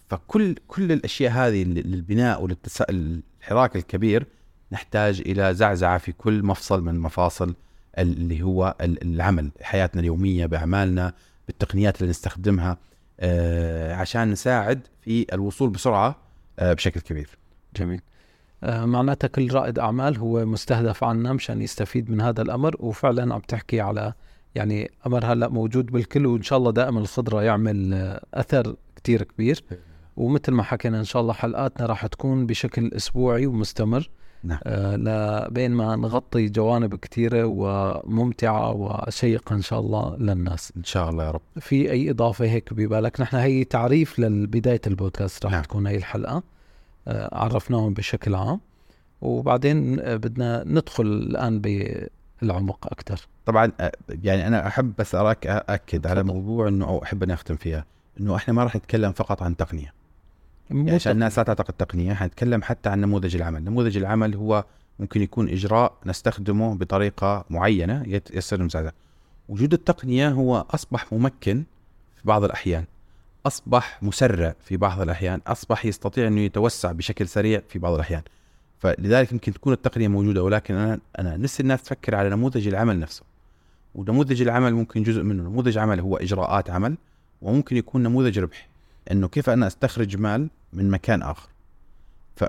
فكل 0.09 0.55
كل 0.68 0.92
الأشياء 0.92 1.33
هذه 1.33 1.64
لل- 1.64 1.90
للبناء 1.92 2.42
وللحراك 2.42 3.77
الكبير 3.77 4.27
نحتاج 4.73 5.20
إلى 5.27 5.55
زعزعة 5.55 5.99
في 5.99 6.12
كل 6.12 6.42
مفصل 6.42 6.85
من 6.85 6.99
مفاصل 7.01 7.55
اللي 7.99 8.42
هو 8.42 8.75
ال- 8.81 9.03
العمل. 9.14 9.51
حياتنا 9.62 10.01
اليومية 10.01 10.46
بأعمالنا 10.46 11.12
بالتقنيات 11.46 12.01
اللي 12.01 12.11
نستخدمها 12.11 12.79
آه، 13.20 13.94
عشان 13.94 14.31
نساعد 14.31 14.81
في 15.01 15.27
الوصول 15.33 15.70
بسرعة 15.70 16.16
آه، 16.59 16.73
بشكل 16.73 17.01
كبير. 17.01 17.39
جميل. 17.76 18.00
آه، 18.64 18.85
معناتها 18.85 19.28
كل 19.28 19.52
رائد 19.52 19.78
أعمال 19.78 20.18
هو 20.18 20.46
مستهدف 20.46 21.04
عنا 21.04 21.33
مشان 21.33 21.62
يستفيد 21.62 22.11
من 22.11 22.20
هذا 22.20 22.42
الأمر 22.42 22.76
وفعلا 22.78 23.35
عم 23.35 23.40
تحكي 23.40 23.80
على 23.80 24.12
يعني 24.54 24.90
أمر 25.06 25.24
هلأ 25.24 25.48
موجود 25.48 25.87
بالكل 25.87 26.26
وإن 26.26 26.42
شاء 26.42 26.59
الله 26.59 26.70
دائما 26.72 27.00
الخضرة 27.00 27.42
يعمل 27.42 27.94
آه، 27.94 28.24
أثر 28.35 28.76
كتير 28.96 29.22
كبير. 29.22 29.64
ومثل 30.16 30.52
ما 30.52 30.62
حكينا 30.62 30.98
إن 30.98 31.04
شاء 31.04 31.22
الله 31.22 31.33
حلقاتنا 31.33 31.87
راح 31.87 32.06
تكون 32.06 32.46
بشكل 32.46 32.90
أسبوعي 32.96 33.46
ومستمر. 33.46 34.11
نعم. 34.44 34.59
آه 34.64 34.96
لبين 34.96 35.70
ما 35.70 35.96
نغطي 35.96 36.48
جوانب 36.48 36.94
كثيره 36.94 37.44
وممتعة 37.44 38.70
وشيقة 38.72 39.54
إن 39.54 39.62
شاء 39.62 39.80
الله 39.80 40.16
للناس. 40.16 40.72
إن 40.76 40.85
شاء 40.85 41.11
الله 41.11 41.24
يا 41.24 41.30
رب. 41.30 41.40
في 41.61 41.90
أي 41.90 42.11
إضافة 42.11 42.44
هيك 42.44 42.74
ببالك؟ 42.74 43.20
نحن 43.20 43.37
هي 43.37 43.64
تعريف 43.64 44.18
لبداية 44.18 44.80
البودكاست 44.87 45.44
راح 45.44 45.52
نعم. 45.52 45.62
تكون 45.62 45.87
هي 45.87 45.96
الحلقة. 45.96 46.37
آه، 46.37 46.42
عرفناهم 47.08 47.94
بشكل 47.94 48.34
عام. 48.34 48.60
وبعدين 49.22 50.00
آه، 50.00 50.16
بدنا 50.16 50.64
ندخل 50.66 51.04
الآن 51.06 51.60
بالعمق 51.60 52.86
أكثر 52.86 53.26
طبعا 53.46 53.72
آه، 53.80 53.92
يعني 54.22 54.46
أنا 54.46 54.66
أحب 54.66 54.92
بس 54.98 55.14
أراك 55.14 55.46
اكد 55.46 56.06
على. 56.06 56.22
موضوع 56.22 56.68
إنه 56.68 56.84
أو 56.86 57.02
أحب 57.02 57.22
اني 57.22 57.32
أختم 57.34 57.56
فيها 57.56 57.84
إنه 58.20 58.36
إحنا 58.36 58.54
ما 58.54 58.64
راح 58.64 58.76
نتكلم 58.76 59.12
فقط 59.12 59.42
عن 59.42 59.56
تقنية. 59.56 59.92
يعني 60.70 60.90
عشان 60.94 61.12
الناس 61.12 61.38
لا 61.38 61.44
تعتقد 61.44 61.74
تقنية 61.74 62.14
حنتكلم 62.14 62.62
حتى 62.62 62.88
عن 62.88 63.00
نموذج 63.00 63.36
العمل. 63.36 63.64
نموذج 63.64 63.96
العمل 63.96 64.34
هو 64.34 64.64
ممكن 64.98 65.22
يكون 65.22 65.48
إجراء 65.48 65.92
نستخدمه 66.06 66.74
بطريقة 66.74 67.44
معينة 67.50 68.02
يت- 68.06 68.30
يصير 68.34 68.62
مساعدة. 68.62 68.94
وجود 69.48 69.72
التقنية 69.72 70.28
هو 70.28 70.66
أصبح 70.70 71.12
ممكن 71.12 71.64
في 72.16 72.22
بعض 72.24 72.44
الأحيان. 72.44 72.84
أصبح 73.46 74.03
مسرع 74.03 74.55
في 74.61 74.76
بعض 74.76 75.00
الأحيان 75.00 75.40
أصبح 75.46 75.87
يستطيع 75.87 76.26
إنه 76.26 76.40
يتوسع 76.40 76.92
بشكل 76.92 77.29
سريع 77.29 77.62
في 77.68 77.79
بعض 77.79 77.94
الأحيان. 77.94 78.22
فلذلك 78.79 79.33
يمكن 79.33 79.53
تكون 79.53 79.72
التقنية 79.72 80.09
موجودة 80.09 80.42
ولكن 80.42 80.74
أنا 80.74 81.00
أنا 81.18 81.37
نفسي 81.37 81.62
الناس 81.62 81.83
تفكر 81.83 82.14
على 82.14 82.29
نموذج 82.29 82.68
العمل 82.68 83.00
نفسه. 83.00 83.22
ونموذج 83.94 84.42
العمل 84.42 84.74
ممكن 84.74 85.03
جزء 85.03 85.22
منه. 85.22 85.42
نموذج 85.42 85.79
عمل 85.79 86.00
هو 86.00 86.16
إجراءات 86.16 86.70
عمل 86.70 86.96
وممكن 87.42 87.76
يكون 87.76 88.03
نموذج 88.03 88.38
ربح 88.38 88.68
إنه 89.11 89.29
كيف 89.29 89.50
أنا 89.50 89.66
أستخرج 89.66 90.16
مال 90.16 90.50
من 90.72 90.90
مكان 90.90 91.22
آخر. 91.22 91.48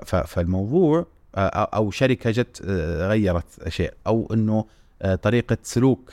فالموضوع 0.06 1.06
آه، 1.34 1.68
أو 1.74 1.90
شركة 1.90 2.30
جت 2.30 2.62
آه، 2.68 3.08
غيرت 3.08 3.68
شيء 3.68 3.92
أو 4.06 4.28
إنه 4.32 4.64
آه، 5.02 5.14
طريقة 5.14 5.56
سلوك 5.62 6.12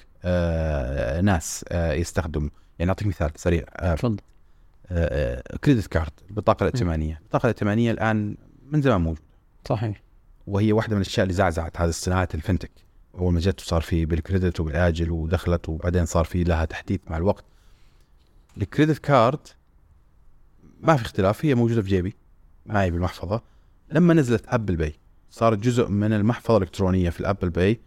ناس 1.24 1.66
يستخدموا. 1.74 2.50
يعني 2.80 2.90
أعطيك 2.90 3.08
مثال 3.08 3.32
سريع 3.36 3.64
تفضل. 3.96 4.18
كريدت 5.64 5.88
كارد 5.88 6.12
البطاقه 6.30 6.64
الائتمانية. 6.64 7.20
البطاقه 7.22 7.46
الائتمانية 7.46 7.92
الآن 7.92 8.38
من 8.72 8.82
زمان 8.82 9.02
موجودة. 9.02 9.28
صحيح. 9.68 10.02
وهي 10.48 10.74
واحدة 10.74 10.96
من 10.96 11.02
الأشياء 11.02 11.24
اللي 11.24 11.34
زعزعت 11.34 11.82
هذه 11.82 11.90
الصناعات 11.90 12.36
ال 12.36 12.40
fintech. 12.40 12.72
أول 13.16 13.34
ما 13.34 13.40
جت 13.40 13.62
وصار 13.62 13.82
في 13.82 14.06
بال 14.06 14.19
credit 14.19 14.60
وبالآجل 14.60 15.12
ودخلت 15.12 15.70
وبعدين 15.70 16.06
صار 16.06 16.26
في 16.26 16.44
لها 16.44 16.66
تحديث 16.66 17.00
مع 17.08 17.18
الوقت. 17.18 17.46
ال 18.58 18.63
credit 18.63 18.98
card 18.98 19.48
ما 20.82 20.96
في 20.96 21.02
اختلاف 21.02 21.46
هي 21.46 21.56
موجودة 21.56 21.82
في 21.82 21.90
جيبي 21.90 22.16
معي 22.66 22.92
بالمحفظة. 22.92 23.42
لما 23.92 24.14
نزلت 24.14 24.44
Apple 24.48 24.76
Pay 24.76 24.96
صارت 25.32 25.58
جزء 25.58 25.88
من 25.88 26.14
المحفظة 26.14 26.58
الإلكترونية 26.58 27.10
في 27.10 27.20
ال 27.20 27.25
Apple 27.25 27.50
Pay 27.50 27.80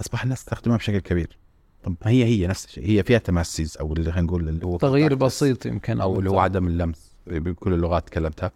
أصبح 0.00 0.22
الناس 0.22 0.44
تستخدمها 0.44 0.76
بشكل 0.76 0.98
كبير. 0.98 1.38
طب 1.84 1.94
ما 2.04 2.10
هي 2.10 2.24
هي 2.24 2.46
نفس 2.46 2.64
الشيء 2.64 2.86
هي 2.90 3.02
فيها 3.02 3.18
تماسيز 3.18 3.76
أو 3.80 3.92
اللي 3.92 4.12
خلينا 4.12 4.26
نقول 4.26 4.48
اللي 4.48 4.66
هو 4.66 4.76
تغيير 4.76 5.14
بسيط 5.14 5.66
يمكن 5.66 6.00
أو 6.00 6.18
اللي 6.18 6.30
هو 6.30 6.38
عدم 6.38 6.66
اللمس 6.66 7.12
بكل 7.26 7.72
اللغات 7.74 8.06
تكلمتها. 8.08 8.52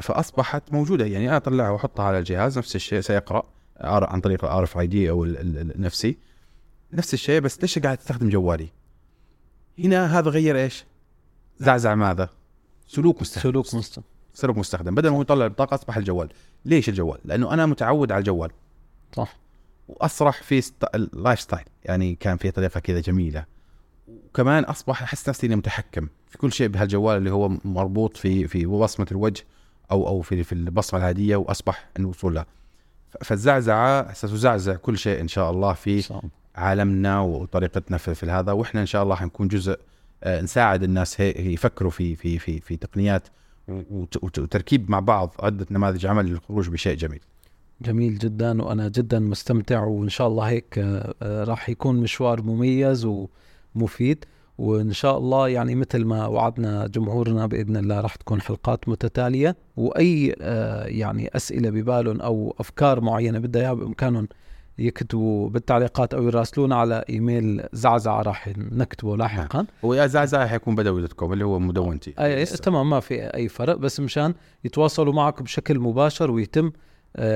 فأصبحت 0.00 0.72
موجودة 0.72 1.06
يعني 1.06 1.28
أنا 1.28 1.36
أطلعها 1.36 1.70
وأحطها 1.70 2.04
على 2.04 2.18
الجهاز 2.18 2.58
نفس 2.58 2.76
الشيء 2.76 3.00
سيقرأ 3.00 3.42
عن 3.80 4.20
طريق 4.20 4.44
ال 4.44 4.64
RFID 4.64 5.10
أو 5.10 5.24
ال- 5.24 5.36
ال- 5.38 5.74
ال 5.74 5.85
NFC 5.85 6.16
نفس 6.92 7.14
الشيء 7.14 7.40
بس 7.40 7.60
ليش 7.62 7.78
قاعد 7.78 7.98
استخدم 7.98 8.28
جوالي؟ 8.28 8.68
هنا 9.78 10.18
هذا 10.18 10.30
غير 10.30 10.56
إيش؟ 10.56 10.84
زعزع 11.58 11.94
ماذا؟ 11.94 12.28
سلوك 12.86 13.20
مستخدم. 13.20 13.50
سلوك 13.50 13.74
مستقبل 13.74 14.06
سلوك 14.34 14.58
مستخدم. 14.58 14.94
بدل 14.94 15.08
ما 15.08 15.16
هو 15.16 15.22
يطلع 15.22 15.44
البطاقة 15.44 15.74
أصبح 15.74 15.96
الجوال. 15.96 16.28
ليش 16.64 16.88
الجوال؟ 16.88 17.18
لأنه 17.24 17.54
أنا 17.54 17.66
متعود 17.66 18.12
على 18.12 18.18
الجوال. 18.18 18.50
صح. 19.16 19.36
وأصبح 19.88 20.42
في 20.42 20.60
ست... 20.60 20.84
ال 20.94 21.40
lifestyle 21.40 21.64
يعني 21.84 22.14
كان 22.14 22.36
في 22.36 22.50
طريقة 22.50 22.80
كذا 22.80 23.00
جميلة. 23.00 23.44
وكمان 24.08 24.64
أصبح 24.64 25.02
أحس 25.02 25.28
نفسي 25.28 25.46
إني 25.46 25.56
متحكم 25.56 26.08
في 26.26 26.38
كل 26.38 26.52
شيء 26.52 26.68
بهالجوال 26.68 27.16
اللي 27.16 27.30
هو 27.30 27.48
مربوط 27.64 28.16
في 28.16 28.48
في 28.48 28.66
بصمة 28.66 29.06
الوجه 29.12 29.44
أو 29.90 30.08
أو 30.08 30.20
في 30.20 30.44
في 30.44 30.52
البصمة 30.52 31.00
العادية 31.00 31.36
وأصبح 31.36 31.88
الوصول 31.98 32.34
لها 32.34 32.46
ف- 33.10 33.24
فالزعزعة 33.24 34.12
ستزعزع 34.12 34.74
كل 34.74 34.98
شيء 34.98 35.20
إن 35.20 35.28
شاء 35.28 35.50
الله 35.50 35.72
في 35.72 36.00
صح. 36.02 36.20
عالمنا 36.56 37.20
وطريقتنا 37.20 37.96
في, 37.98 38.14
في 38.14 38.26
هذا. 38.26 38.52
وإحنا 38.52 38.80
إن 38.80 38.86
شاء 38.86 39.02
الله 39.02 39.14
حنكون 39.14 39.48
جزء 39.48 39.78
آه، 40.24 40.40
نساعد 40.40 40.82
الناس 40.82 41.20
هي 41.20 41.30
يفكروا 41.52 41.90
في 41.90 42.16
في 42.16 42.38
في 42.38 42.60
في 42.60 42.76
تقنيات 42.76 43.28
وت- 43.68 44.16
وت- 44.24 44.38
وتركيب 44.38 44.90
مع 44.90 45.00
بعض 45.00 45.34
عدة 45.40 45.66
نماذج 45.70 46.06
عمل 46.06 46.26
للخروج 46.26 46.68
بشيء 46.68 46.96
جميل. 46.96 47.20
جميل 47.80 48.18
جدا 48.18 48.62
وأنا 48.62 48.88
جدا 48.88 49.18
مستمتع 49.18 49.84
وإن 49.84 50.08
شاء 50.08 50.28
الله 50.28 50.44
هيك 50.44 50.78
آه، 50.78 51.14
آه، 51.22 51.44
راح 51.44 51.68
يكون 51.68 51.96
مشوار 51.96 52.42
مميز 52.42 53.08
ومفيد. 53.74 54.24
وإن 54.58 54.92
شاء 54.92 55.18
الله 55.18 55.48
يعني 55.48 55.74
مثل 55.74 56.04
ما 56.04 56.26
وعدنا 56.26 56.86
جمهورنا 56.86 57.46
بإذن 57.46 57.76
الله 57.76 58.00
راح 58.00 58.14
تكون 58.14 58.40
حلقات 58.40 58.88
متتالية. 58.88 59.56
وأي 59.76 60.36
آه، 60.40 60.84
يعني 60.84 61.30
أسئلة 61.36 61.70
ببالهم 61.70 62.20
أو 62.20 62.54
أفكار 62.58 63.00
معينة 63.00 63.38
بدها 63.38 63.62
إياها 63.62 63.74
بإمكانهم 63.74 64.28
يكتبوا 64.78 65.48
بالتعليقات 65.48 66.14
أو 66.14 66.22
يراسلونا 66.22 66.76
على 66.76 67.04
إيميل 67.10 67.62
زعزعة 67.72 68.22
راح 68.22 68.50
نكتبه 68.56 69.16
لاحقا. 69.16 69.66
هو 69.84 69.94
يا 69.94 70.06
زعزع 70.06 70.46
حيكون 70.46 70.74
بدوي 70.74 71.00
دوت 71.00 71.12
كوم 71.12 71.32
اللي 71.32 71.44
هو 71.44 71.58
مدونتي. 71.58 72.14
أي 72.18 72.44
تمام 72.44 72.90
ما 72.90 73.00
في 73.00 73.14
أي 73.14 73.48
فرق. 73.48 73.74
بس 73.74 74.00
مشان 74.00 74.34
يتواصلوا 74.64 75.12
معك 75.12 75.42
بشكل 75.42 75.78
مباشر 75.78 76.30
ويتم 76.30 76.72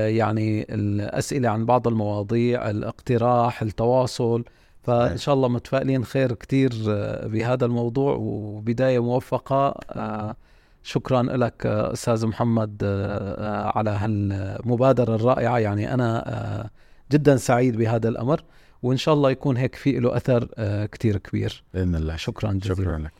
يعني 0.07 0.73
الأسئلة 0.73 1.49
عن 1.49 1.65
بعض 1.65 1.87
المواضيع 1.87 2.69
الاقتراح 2.69 3.61
التواصل. 3.61 4.43
فإن 4.83 5.17
شاء 5.17 5.35
الله 5.35 5.47
متفائلين 5.47 6.05
خير 6.05 6.33
كتير 6.33 6.71
آه، 6.89 7.27
بهذا 7.27 7.65
الموضوع. 7.65 8.15
وبداية 8.15 9.03
موفقة 9.03 9.67
آه، 9.91 10.35
شكرا 10.83 11.21
لك 11.23 11.65
آه، 11.65 11.93
أستاذ 11.93 12.27
محمد 12.27 12.81
آه، 12.83 13.17
آه، 13.67 13.77
على 13.77 13.89
هالمبادرة 13.89 15.15
الرائعة. 15.15 15.57
يعني 15.59 15.93
أنا 15.93 16.23
آه، 16.29 16.69
جدا 17.11 17.35
سعيد 17.37 17.77
بهذا 17.77 18.09
الأمر. 18.09 18.43
وإن 18.83 18.97
شاء 18.97 19.13
الله 19.13 19.31
يكون 19.31 19.57
هيك 19.57 19.75
في 19.75 19.99
له 19.99 20.17
أثر 20.17 20.47
آه، 20.57 20.85
كتير 20.85 21.17
كبير. 21.17 21.63
بإذن 21.73 21.95
الله. 21.95 22.15
شكرا 22.15 22.51
جزيلا. 22.53 22.75
شكرا 22.75 22.97
لك. 22.97 23.11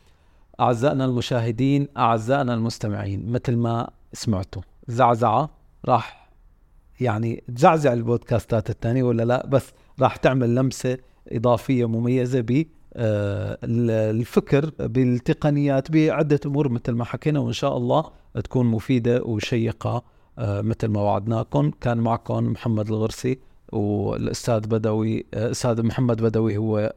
أعزائنا 0.59 1.05
المشاهدين 1.05 1.87
أعزائنا 1.97 2.53
المستمعين 2.53 3.31
مثل 3.31 3.55
ما 3.55 3.89
سمعتوا 4.13 4.61
زعزعة 4.87 5.49
راح 5.85 6.22
يعني 6.99 7.43
تزعزع 7.55 7.93
البودكاستات 7.93 8.69
الثانية 8.69 9.03
ولا 9.03 9.23
لا؟ 9.23 9.45
بس 9.47 9.71
راح 10.01 10.15
تعمل 10.15 10.55
لمسة 10.55 10.97
إضافية 11.31 11.85
مميزة 11.87 12.41
ب 12.41 12.65
آه، 12.95 13.57
ال- 13.63 14.15
الفكر 14.19 14.71
بالتقنيات 14.79 15.91
بعدة 15.91 16.39
أمور 16.45 16.69
مثل 16.69 16.91
ما 16.91 17.05
حكينا 17.05 17.39
وإن 17.39 17.53
شاء 17.53 17.77
الله 17.77 18.03
تكون 18.43 18.65
مفيدة 18.65 19.23
وشيقة 19.23 20.03
آه، 20.39 20.61
مثل 20.61 20.87
ما 20.87 21.01
وعدناكم. 21.01 21.71
كان 21.81 21.97
معكم 21.97 22.43
محمد 22.45 22.87
الغرسي 22.87 23.39
والأستاذ 23.71 24.59
بدوي 24.67 25.25
آه، 25.33 25.51
أستاذ 25.51 25.83
محمد 25.85 26.21
بدوي 26.21 26.57
هو 26.57 26.93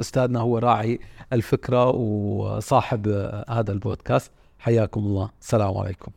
أستاذنا 0.00 0.40
هو 0.40 0.58
راعي 0.58 1.00
الفكرة 1.32 1.88
وصاحب 1.90 3.08
هذا 3.48 3.72
البودكاست. 3.72 4.32
حياكم 4.58 5.00
الله. 5.00 5.30
السلام 5.40 5.78
عليكم. 5.78 6.12